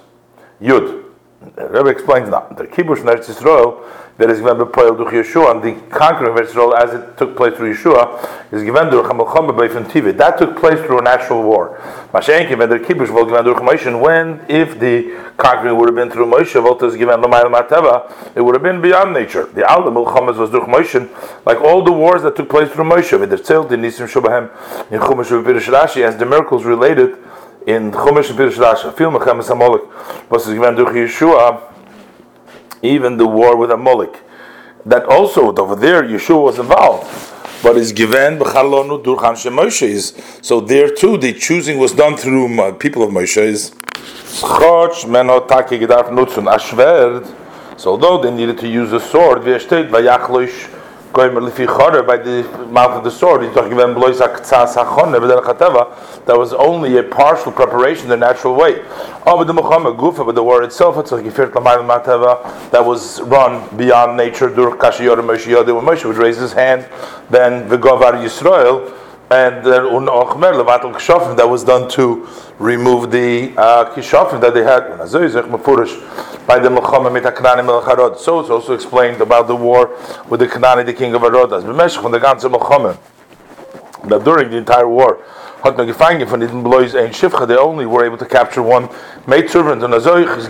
[0.60, 1.09] Yud.
[1.40, 2.46] Rebbe explains now.
[2.50, 3.82] The kibush in Eretz Yisrael
[4.18, 7.34] that is given b'poel durch Yeshua, and the conquering of Eretz Yisrael as it took
[7.34, 10.18] place through Yeshua is given durch Hamelchama b'Efen Tivit.
[10.18, 11.80] That took place through a natural war.
[12.12, 16.10] Mashenki when the kibush was given durch Moshe, when if the conquering would have been
[16.10, 19.46] through Moshe, Volta is given l'mayel mateva, it would have been beyond nature.
[19.46, 21.08] The Alda Milchamas was durch Moshe,
[21.46, 23.18] like all the wars that took place through Moshe.
[23.18, 24.50] With the Tzil, the Nisim Shubahem,
[24.92, 27.16] in Chumash Rashi, as the miracles related
[27.66, 28.92] in Chumash and Pirish Rashi.
[28.94, 31.62] Fil Mechemes HaMolek was Yeshua
[32.82, 34.20] even the war with Amalek.
[34.86, 37.06] That also over there Yeshua was involved,
[37.62, 43.02] but is given b'chalonu durchan Moshe so there too the choosing was done through people
[43.02, 43.72] of Moshe's.
[47.76, 49.44] So although they needed to use a sword,
[51.12, 53.96] by the mouth of the sword, He's talking about
[56.26, 58.82] that was only a partial preparation the natural way.
[59.26, 59.46] Oh, but
[60.34, 64.48] the war itself, that was run beyond nature.
[64.48, 66.88] When Moshe would raise his hand,
[67.28, 68.99] then the Govar Yisrael
[69.32, 72.26] and that was done to
[72.58, 74.88] remove the uh, that they had
[76.46, 78.18] by the Melchama mit Kananim Melcharod.
[78.18, 79.96] So it's also explained about the war
[80.28, 81.62] with the Kanani, the king of Arodas.
[81.62, 82.98] B'meshach from the ganze Melchama
[84.08, 85.22] that during the entire war
[85.62, 88.88] they only were able to capture one
[89.26, 89.80] maid servant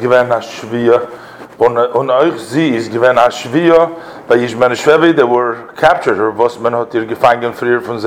[0.00, 1.10] given a Shviyah
[1.58, 7.52] und euch sie ist given a Shviyah bei Yishman Shvevi they were captured was gefangen
[7.52, 7.98] frier von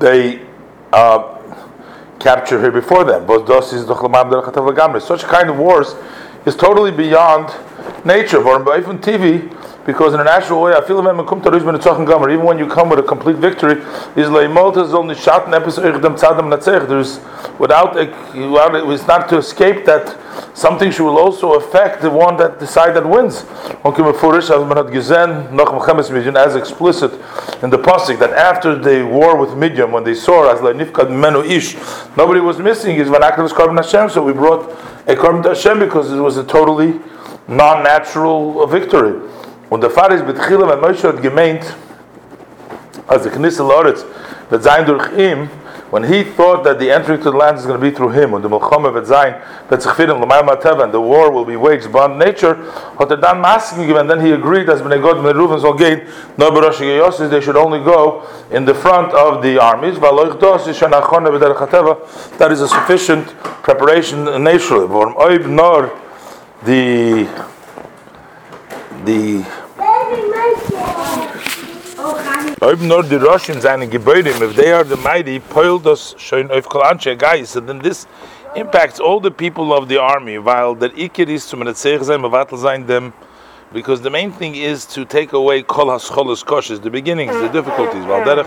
[0.00, 0.44] they
[0.92, 1.38] uh,
[2.18, 3.26] capture here before them.
[5.00, 5.94] Such kind of wars
[6.46, 7.54] is totally beyond
[8.04, 8.42] nature.
[8.42, 9.50] TV
[9.86, 13.80] because in a natural way, I feel even when you come with a complete victory,
[14.14, 14.28] is
[15.54, 17.20] episode er, There's
[17.58, 20.18] without it's not to escape that
[20.54, 23.44] something should also affect the one that decide that wins.
[26.36, 27.12] As explicit
[27.62, 30.60] in the pasuk that after the war with Midian, when they saw as
[31.10, 31.74] menu ish,
[32.16, 32.96] nobody was missing.
[32.96, 34.70] Is so we brought
[35.06, 37.00] a korban Hashem because it was a totally
[37.48, 39.20] non-natural victory.
[39.70, 41.64] Und der Pfarrer ist mit Chile, wenn Moshe hat gemeint,
[43.06, 44.04] als der Knisse Loretz
[44.50, 45.08] wird sein durch
[45.90, 48.32] when he thought that the entry to the land is going to be through him,
[48.32, 49.34] und der Melchome wird sein,
[49.68, 52.56] wird sich finden, Lamai Mateva, and the war will be waged beyond nature,
[52.98, 56.02] hat er dann Masken gegeben, then he agreed, as Bnei Gad, Bnei Ruven soll gehen,
[56.36, 60.66] no Baroshi Geyosis, they should only go in the front of the armies, Valoich Dos,
[60.66, 63.26] Yishan Achone, B'derech HaTeva, that is a sufficient
[63.62, 64.86] preparation naturally.
[64.86, 65.90] Vorm Oib Nor,
[66.62, 67.26] the
[69.04, 69.44] the
[72.60, 76.68] Nur die Rosh in seinen Gebäuden, if they are the mighty, poil das schön auf
[76.68, 78.06] Kolanche guys, and then this
[78.54, 82.58] impacts all the people of the army, while the Iker is to menetzech sein, mevatel
[82.58, 83.14] sein dem,
[83.72, 88.04] because the main thing is to take away kol hascholos koshes, the beginnings, the difficulties,
[88.04, 88.46] while derech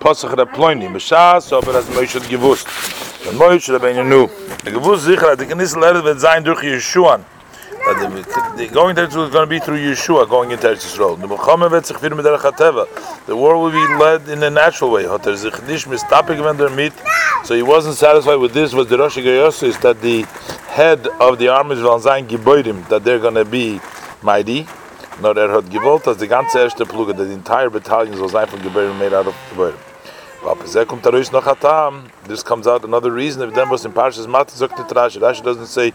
[0.00, 2.66] posach raploini, b'shas, aber as Moshe gewusst.
[3.28, 4.30] Und Moshe Rabbeinu nu,
[4.64, 7.26] gewusst sicher, at the Knis lehret wird sein durch Yeshuan,
[7.94, 11.16] the, going there is going to be through Yeshua going into Eretz Yisrael.
[13.26, 15.04] The war will be led in a natural way.
[17.44, 18.72] So he wasn't satisfied with this.
[18.72, 20.22] Was the Rosh Gayos is that the
[20.68, 23.80] head of the armies will sein Gebäudim that they're going to be
[24.22, 24.66] mighty.
[25.20, 28.98] Nor er hat gewollt, dass ganze erste Pluge, the entire battalion soll sein von Gebäudim
[28.98, 29.89] made out of Gebäudim.
[32.26, 33.42] This comes out another reason.
[33.42, 35.42] If them was in Parshas Mati, sagt die Rashi.
[35.42, 35.92] Doesn't say,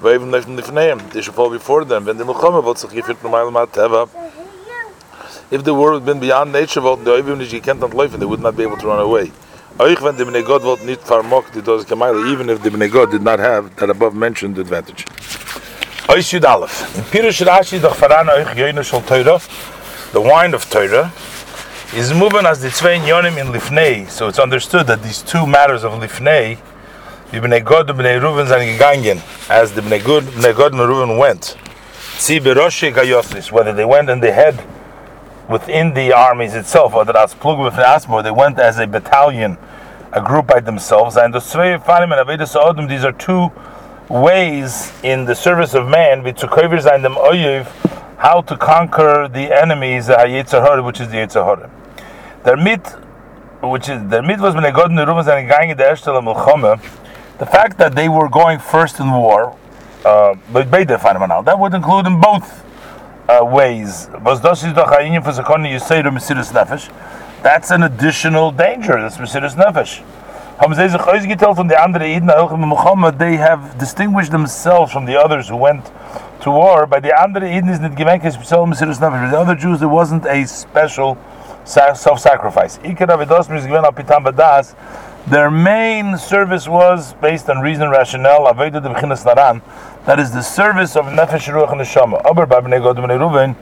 [0.00, 2.04] "Vayivim lefnim nifneim." They should fall before them.
[2.04, 4.08] When the Muhammad was sich geführt Mateva.
[5.50, 8.26] If the world had been beyond nature, wollten die Oivim nicht gekannt und laufen, they
[8.26, 9.32] would not be able to run away.
[9.78, 13.10] Euch, wenn die Bnei Gad wollten nicht vermocht, die Dose even if the Bnei Gad
[13.10, 15.06] did not have that above mentioned advantage.
[16.08, 16.96] Yud Aleph.
[16.96, 19.42] In Pirush Rashi, doch Teirah,
[20.12, 21.10] the wine of Teirah,
[21.94, 24.08] is moving as the Tzvein Yonim in Lifnei.
[24.10, 26.58] So it's understood that these two matters of Lifnei,
[27.30, 31.18] the Bnei Gad and Bnei and gegangen, as the Bnei Gad, Bnei Gad and Ruven
[31.18, 31.56] went.
[33.50, 34.62] Whether they went in the head
[35.48, 39.56] within the armies itself, or that as plug with Asmo, they went as a battalion,
[40.12, 41.16] a group by themselves.
[41.16, 43.50] And the Tzvei Fanim and Avedis these are two
[44.10, 47.66] ways in the service of man, which and them oyev,
[48.18, 50.24] how to conquer the enemies, uh,
[50.84, 51.70] which is the Yitzhahara.
[52.44, 52.84] Der mit,
[53.62, 55.84] which is der mit was when they got in the room and going in the
[55.84, 56.80] Ershtel Milchama,
[57.38, 59.56] the fact that they were going first in war,
[60.04, 60.64] uh, the
[61.44, 62.64] that would include in both
[63.28, 64.08] uh, ways.
[67.42, 69.00] That's an additional danger.
[69.00, 70.02] That's Mesiris Nefesh.
[70.58, 75.16] Haben sie sich ausgeteilt von den anderen auch Muhammad, they have distinguished themselves from the
[75.16, 75.90] others who went
[76.40, 76.86] to war.
[76.86, 79.30] By the andere Eden is nicht gewinnt kein Nefesh.
[79.30, 81.16] The other Jews, there wasn't a special
[81.64, 82.78] self-sacrifice.
[82.78, 84.74] Ikar Avidos.
[85.28, 88.88] Their main service was based on reason, and rationale, Aveda de
[89.24, 89.60] Naran.
[90.06, 92.24] That is the service of Nefesh Ruach and Neshama.
[92.24, 93.54] Aber by Bnei Gad Bnei Ruven,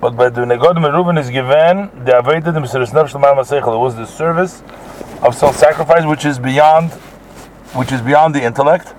[0.00, 3.14] but by the Bnei Gad Bnei Ruven is given the Aveda de Mesiris Nefesh.
[3.56, 4.62] It was the service
[5.24, 6.92] of self-sacrifice, which is beyond,
[7.72, 8.94] which is beyond the intellect.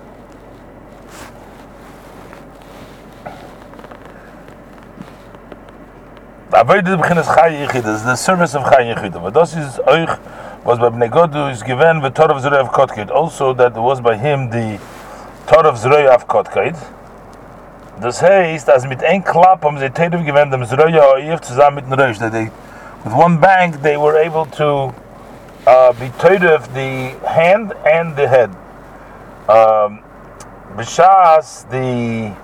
[6.50, 9.22] The service of Chai Yechida.
[9.22, 10.18] But this is Oich
[10.64, 13.10] was by Bnei Godu is given the Torah of Zerei of Kotkid.
[13.10, 14.80] Also that was by him the
[15.46, 16.76] Torah of Zerei of Kotkid.
[18.00, 19.92] Das heißt, als mit ein Klapp haben sie
[20.66, 20.92] Zerei
[21.40, 22.18] zusammen mit.
[22.18, 22.50] That they,
[23.04, 24.92] with one bang, they were able to
[25.66, 28.50] uh, Terev the hand and the head.
[29.48, 30.02] Um,
[30.76, 32.34] B'shas, the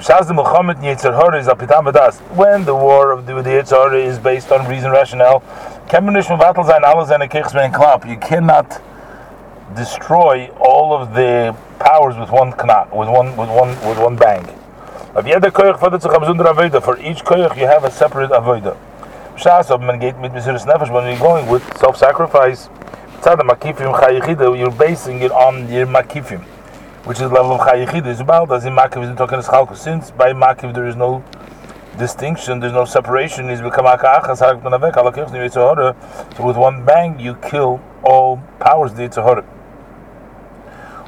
[0.00, 2.20] B'shas the Muhammad Yetzer Hara is apitam b'das.
[2.34, 5.40] When the war of the, the Yetzer is based on reason, rationale,
[5.88, 8.08] kemenish mevatel zayin alles and a kichsman klap.
[8.08, 8.82] You cannot
[9.74, 14.44] destroy all of the powers with one knot, with one, with one, with one bang.
[15.16, 18.76] For each koyach you have a separate avoda.
[19.36, 22.68] B'shas ob man mit mesiris nefesh when you're going with self-sacrifice.
[23.20, 26.44] Tzad makifim chayichida, you're basing it on your makifim
[27.06, 29.76] which is level of Chayichid, is about as in Makiv is talking as Chalkus.
[29.76, 31.22] Since by Makiv there is no
[31.96, 36.36] distinction, there's no separation, is become Akachas, Harak Benavek, Alakich, Yitzhahara.
[36.36, 39.46] So with one bang, you kill all powers of the Yitzhahara.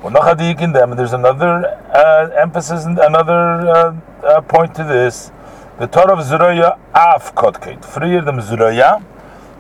[0.01, 5.33] Well, Nachadik in them, there's another uh, emphasis, and another uh, uh, point to this.
[5.79, 7.85] The Torah of Zuraya Af Kotkit.
[7.85, 9.01] Freer them Zuraya,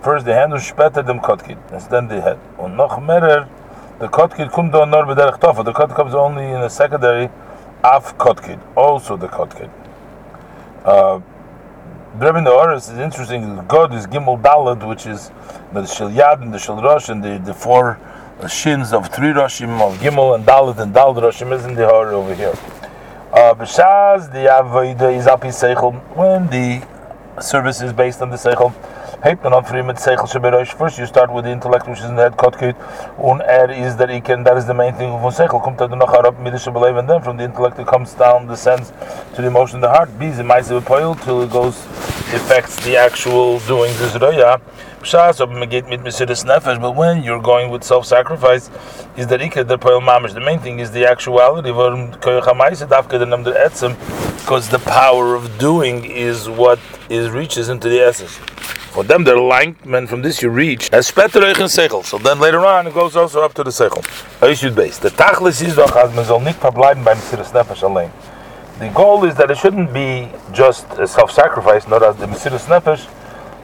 [0.02, 1.58] first the hand, and später them Kotkit.
[1.70, 2.38] And then the head.
[2.58, 3.46] Und noch mehr,
[3.98, 5.64] the tofa.
[5.64, 7.28] The kotkid comes only in a secondary
[7.82, 8.60] af kotkid.
[8.76, 9.70] Also the kotkid.
[10.84, 11.20] Uh,
[12.14, 13.42] Rebbe the Oris is interesting.
[13.68, 15.30] Gad is Gimel Dalad, which is
[15.72, 17.98] the Shil Yad and the Shil Rosh and the, the four
[18.48, 22.08] shins of three Roshim of Gimel and Dalad and Dalad Roshim is in the Hor
[22.08, 22.54] over here.
[23.38, 26.84] B'shaz the Avodah is api Seichel when the
[27.40, 28.74] service is based on the Seichel.
[29.22, 30.66] Mit Seichel.
[30.76, 32.74] First you start with the intellect which is in the head Kotkit.
[33.16, 35.62] Und er is that he can, that is the main thing of Seichel.
[35.62, 38.92] Er noch herab mit der and then from the intellect it comes down, descends
[39.36, 40.08] to the emotion the heart.
[40.20, 41.76] Im Meise Bepoil till it goes,
[42.34, 44.60] affects the actual doing this Roya.
[45.08, 45.70] Pshas, mit
[46.44, 48.68] Nefesh, but when you're going with self-sacrifice,
[49.16, 50.34] is the der Poil Mamish.
[50.34, 52.10] The main thing is the actuality, der
[54.38, 56.78] because the power of doing is what
[57.08, 58.36] is reaches into the essence.
[58.92, 60.90] For them, they're alignment from this you reach.
[60.90, 64.02] So then later on, it goes also up to the sechel.
[64.40, 65.74] The tachlis is.
[68.78, 73.08] The goal is that it shouldn't be just a self-sacrifice, not as the Mesiris Nefesh,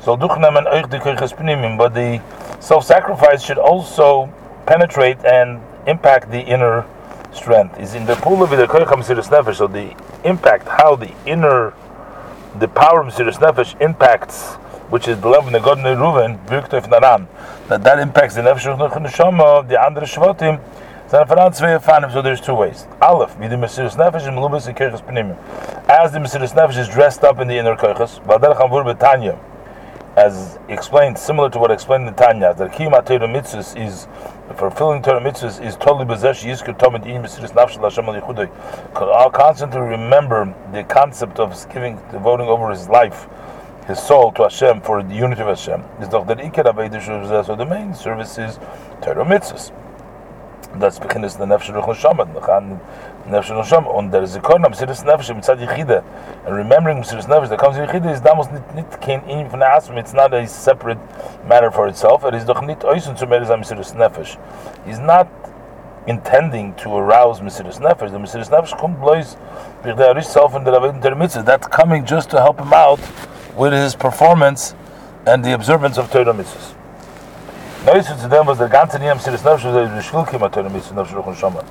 [0.05, 2.21] so duchnemen euch die kirches pnimim, but the
[2.61, 4.29] self-sacrifice should also
[4.67, 6.85] penetrate and impact the inner
[7.33, 7.79] strength.
[7.81, 9.95] Is in the pool of the kircham Mesiris Nefesh, so the
[10.25, 11.75] impact, how the inner,
[12.59, 14.57] the power of Mesiris Nefesh impacts
[14.91, 17.27] which is the level of the Gad Ruven, wirkt Naran,
[17.69, 20.61] that that impacts the Nefesh of the Neshama of the andere Shvatim,
[21.09, 22.87] zwei Fanim, so there's two ways.
[23.01, 25.37] Aleph, wie the Mesiris Nefesh and Melubis and Kirchas Pnimim.
[25.89, 29.39] As the Mesiris Nefesh is dressed up in the inner Kirchas, Valderach Amvur Betanya,
[30.17, 34.07] as explained, similar to what explained in Tanya, that Kiyama Torah Mitzvahs is,
[34.57, 38.49] fulfilling Torah Mitzvahs is totally Bezesh Yizkur Tomid In Mesiris Nefesh Lashem Al Yichudai.
[38.95, 43.27] I'll constantly remember the concept of giving, devoting over his life
[43.87, 45.83] his soul to Hashem for the unity of Hashem.
[46.01, 48.59] Is der Iker Aveda so the main service is
[49.03, 49.73] Torah Mitzvahs.
[50.79, 52.81] Das beginnt ist der Nefesh Ruch Neshama,
[53.27, 56.03] und der Zikon am Mesiris Nefesh mitzad Yechida,
[56.45, 59.61] and remembering Mesiris Nefesh that comes in Yechida is damals nit nit kein in von
[59.61, 60.99] Asm, it's not a separate
[61.49, 64.37] matter for itself, it is doch nit oisen zu Meres am Mesiris Nefesh.
[64.85, 65.27] He's not
[66.07, 69.37] intending to arouse Mesiris Nefesh, the Mesiris Nefesh kommt bloß
[69.83, 72.75] durch der Arish self and der Aved der Mitzvah, that's coming just to help him
[72.75, 73.01] out
[73.57, 74.75] with his performance
[75.27, 76.75] and the observance of Torah Mitzvahs.
[77.87, 81.03] Neues zu dem was der ganze Niyam Mesiris Nefesh was der Shvilkim at Torah Mitzvah
[81.03, 81.65] Nefesh Ruch Neshama.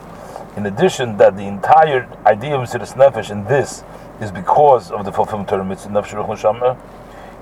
[0.55, 3.83] In addition, that the entire idea of Mesiris Nefesh in this
[4.21, 6.77] is because of the fulfillment of Mitzvah Nefesh Ruch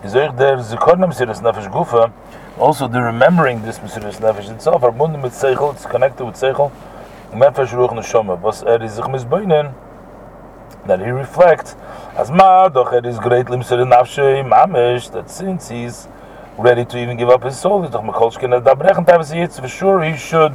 [0.05, 2.14] is der Zikon Mesiris Nefesh Gufa,
[2.57, 6.72] also the remembering this Mesiris Nefesh itself, are bunde mit Seichel, it's connected with Seichel,
[7.32, 9.74] Nefesh Ruch Neshama, was er is sich misbeinen,
[10.86, 11.76] that he reflects,
[12.16, 16.07] as ma, doch er is greatly Mesiris Nefesh Mamish, that since he's
[16.57, 17.86] ready to even give up his soul.
[17.86, 20.53] For sure, he should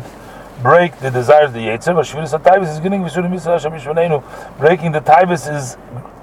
[0.63, 1.99] break the desires of the Yetzer.
[2.01, 4.59] Is getting Hashem.
[4.59, 5.77] Breaking the Taibis is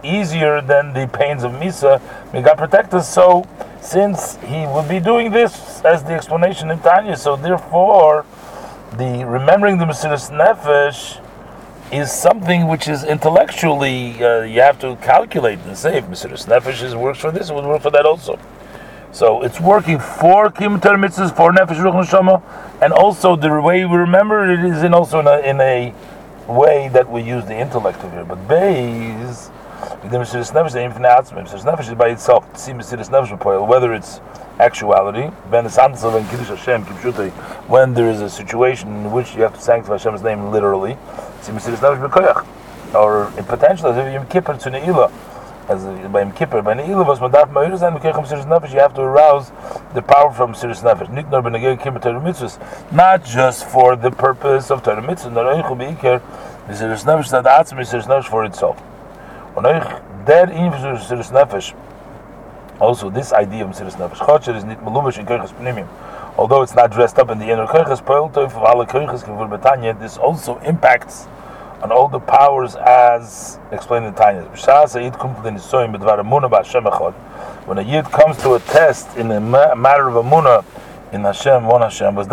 [0.04, 2.02] easier than the pains of Misa.
[2.34, 3.12] May God protect us.
[3.12, 3.46] So,
[3.82, 8.26] since he would be doing this as the explanation in Tanya, so therefore,
[8.98, 11.20] the remembering the Mesiris Nefesh
[11.92, 16.82] is something which is intellectually uh, you have to calculate and say if Mesiris Nefesh
[16.82, 18.40] is, works for this, it would work for that also.
[19.14, 22.42] So it's working for Kim mitzvahs, for Nefesh Ruch Neshama,
[22.82, 25.94] and also the way we remember it is in also in a, in a
[26.48, 28.28] way that we use the intellect of it.
[28.28, 29.52] But Beis,
[30.02, 32.58] the Mesiris Nefesh, the Mesiris Nefesh is by itself.
[32.58, 34.20] See Mesiris Nefesh whether it's
[34.60, 35.28] actuality,
[37.68, 40.98] when there is a situation in which you have to sanctify Hashem's name literally,
[41.42, 42.46] See Mesiris Nefesh
[42.96, 45.12] or in potential as if Yom Kippur to Ne'ilah
[45.70, 48.94] as by Yom Kippur, by Ne'ilah was Madaf Ma'ir Zayin Mekechem Siris Nefesh, you have
[48.94, 49.52] to arouse
[49.94, 51.10] the power from Siris Nefesh.
[51.10, 52.60] Nit nor B'negei Kippur Torah Mitzvahs,
[52.92, 56.22] not just for the purpose of Torah Mitzvahs, nor Eichu B'ikir,
[56.68, 58.82] the Siris Nefesh, that Atzim is Siris Nefesh for itself.
[59.56, 61.74] Und euch, der in Siris Nefesh,
[62.80, 65.88] also this idea of Siris Nefesh, Chotcher is nit Melubish in Kirchas Pnimim,
[66.38, 69.48] although it's not dressed up in the inner Kirchas, Poel Toif of alle Kirchas, Kivur
[69.50, 71.28] Betanya, this also impacts
[71.84, 74.44] on all the powers as explained in Tanya.
[77.66, 80.64] When a yid comes to a test in a matter of Amunah
[81.12, 82.24] in Hashem, one Hashem, then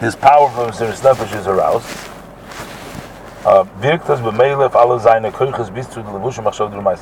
[0.00, 1.86] his power from Mesiris Nefesh is aroused.
[3.44, 3.64] Uh,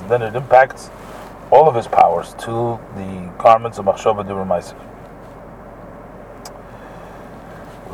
[0.09, 0.91] then it impacts
[1.53, 4.96] all of his powers to the garments of Machshava Durumaisav.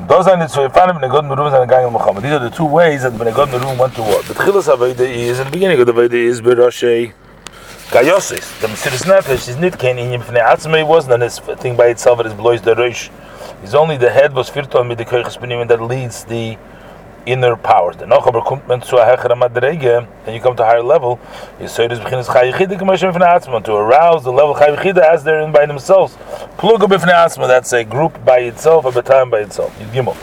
[0.08, 0.62] Those are the two
[2.20, 4.20] These are the two ways that Benegod Merum went to war.
[4.22, 7.12] The Tchilas Aveda is, in the beginning of the Aveda is Beroshe
[7.88, 8.60] Kayosis.
[8.60, 12.18] The Mesiris Nefesh is not Ken Inyim Fnei Atzmei, it wasn't this thing by itself,
[12.18, 13.10] it is Blois Derosh.
[13.60, 16.58] He's only the head was Firton Koiches Benim that leads the
[17.26, 17.96] inner powers.
[17.96, 21.18] The Nochaber man zu hechere Madrege, and you come to a higher level,
[21.60, 25.24] is so it is beginnes Chayichide Kamashim Fnei Atzmei, to arouse the level Chayichide as
[25.24, 26.16] they're in by themselves.
[26.58, 29.76] Pluga Bifnei Atzmei, that's a group by itself, a time by itself.
[29.92, 30.16] Gimel.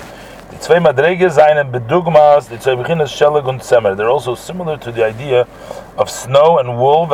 [0.52, 3.96] Die zwei Madrege seien Bedugmas, die zwei beginnes Shelag und Semer.
[3.96, 5.48] They're also similar to the idea
[5.98, 7.06] of snow and wool,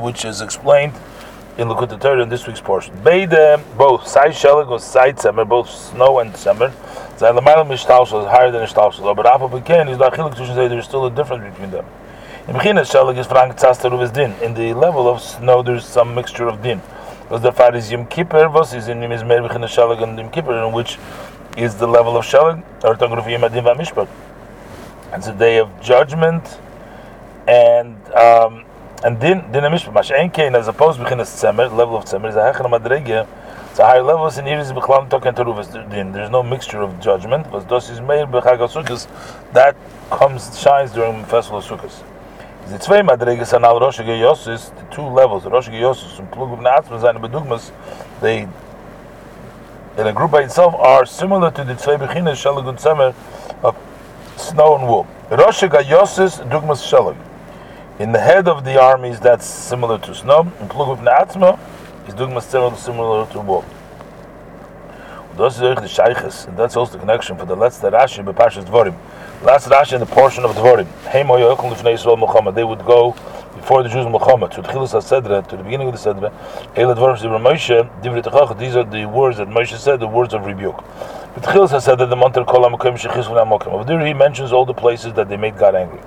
[0.00, 0.94] which is explained
[1.56, 2.94] in Likkutei Torah in this week's portion.
[3.02, 6.72] Beide, both, Sai Shelag or Sai Semer, both snow and Semer,
[7.16, 10.84] Sein Lamayel Mishtalshel is higher than Ishtalshel, but Rafa Bekin is Lachilik to say there's
[10.84, 11.86] still a difference between them.
[12.48, 14.32] In Bechinas Shelag is Frank Tzaster of din.
[14.42, 16.82] In the level of snow, there's some mixture of din.
[17.30, 20.28] Was the fact is Yom Kippur, was is in Yom Izmer Bechinas Shelag and Yom
[20.28, 20.98] Kippur, in which
[21.56, 24.08] is the level of Shelag, or Togruf Yom Adin Vamishpat.
[25.12, 26.58] It's a day of judgment,
[27.46, 28.64] and um,
[29.04, 29.94] and din din mishpat.
[29.94, 33.26] Mashen Kain, as opposed to Bechinas Tzemer, level of Tzemer, is a Hechana Madregah,
[33.78, 35.72] a higher level, and here is Bechlam Token Teruvas.
[36.12, 39.76] There's no mixture of judgment, but Dos is made Bechag that
[40.10, 42.02] comes, shines during the festival of Sukkot.
[42.68, 46.60] The zwei Madreges an al Rosh Yosis, the two levels, Rosh Yosis and Plug of
[46.60, 47.72] Natzman, seine Bedugmas,
[48.20, 48.48] they
[49.98, 53.14] in a group by itself are similar to the zwei Bechines Shalag and Semer
[53.62, 53.76] of
[54.36, 55.06] snow and wool.
[55.30, 57.16] Rosh Yosis, Dugmas Shalag.
[57.98, 61.58] In the head of the armies, that's similar to snow, and of Natzma,
[62.06, 63.64] is doing similar, similar to wool.
[65.36, 68.94] Those are the shaykhs, and that's also the connection for the last Rashi b'Parshas Dvorim.
[69.42, 70.86] Last Rashi in the portion of Dvorim.
[71.08, 72.54] Hey moyochel lifnei Yisrael Muhammad.
[72.54, 73.16] They would go
[73.56, 76.30] before the Jews Muhammad to Tchilas HaSedra, to the beginning of the Sedra.
[76.76, 77.82] Eila Dvorim Shibra Moshe,
[78.22, 78.56] Techach.
[78.58, 80.76] These are the words that Moshe said, the words of rebuke.
[81.34, 83.72] But Tchilas HaSedra, the Monter Kol HaMakom Shechis V'Namokim.
[83.72, 86.00] Over there he mentions all the places that they made God angry.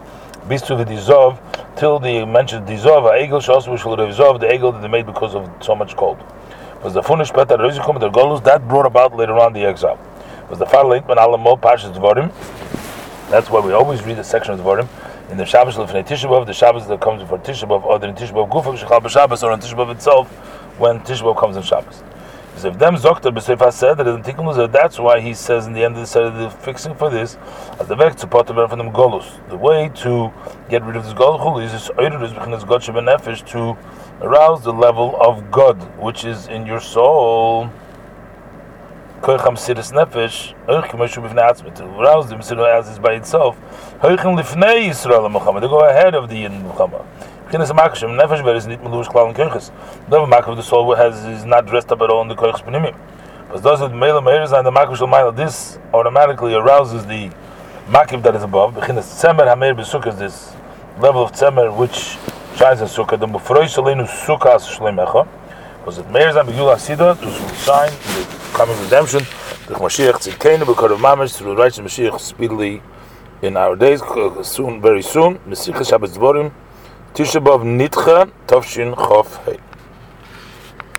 [0.48, 1.38] Bistu v'dizov,
[1.76, 5.50] till the mentioned dizov, ha'egel shos v'shul revizov, the egel that they made because of
[5.60, 6.18] so much cold.
[6.84, 10.00] Was the funish better rezikum der golus that brought about later on the exile.
[10.50, 12.32] Was the far leitman alamo pashas dvorim.
[13.30, 14.88] That's why we always read the section of dvorim
[15.30, 18.32] in the Shabbos lefnei Tisha the Shabbos that comes before Tisha B'av, or in Tisha
[18.32, 20.30] B'av Gufa Shechal b'Shabbos, or in Tisha B'av itself
[20.80, 22.02] when Tisha B'av comes in Shabbos.
[22.66, 25.96] If them Zokta B'Seif said that in Tikkun that's why he says in the end
[25.96, 27.38] of the Seder, the fixing for this,
[27.80, 29.48] as the Vek to put from them Golus.
[29.50, 30.34] The way to
[30.70, 33.78] get rid of this Golus is this Oyrus B'Chinas Gad Nefesh to
[34.26, 37.70] arouse the level of Gad, which is in your soul.
[39.22, 43.60] Koicham Siris Nefesh, Oich Kemeshu B'Fnei Atzmit, to arouse them as is by itself.
[44.02, 47.06] Hoichim Lifnei Yisrael Muhammad, to go ahead of the Yin Muhammad.
[47.48, 49.72] Beginnes makashim nefesh ber is melush klal kirchis.
[50.10, 52.62] The mak of the soul has is not dressed up at all in the kirchis
[52.64, 52.94] benimim.
[53.50, 57.32] But does it mele meir and the makash of this automatically arouses the
[57.88, 58.74] makiv that is above.
[58.74, 60.54] Beginnes tzemer hameir besukkas this
[61.00, 62.18] level of tzemer which
[62.58, 65.28] shines in Sukkah, the Mufroi Shalinu Sukkah as Shleimecha,
[65.80, 69.20] because it mayors and Begula Sida to shine in the coming redemption,
[69.68, 72.82] the Mashiach Tzidkenu, B'Korav Mamish, through the righteous Mashiach speedily
[73.44, 76.52] in our days, uh, soon, very soon, Mesicha Shabbat Zvorim,
[77.18, 79.67] Tisha B'Av Nitcha, Tovshin Chof Hei.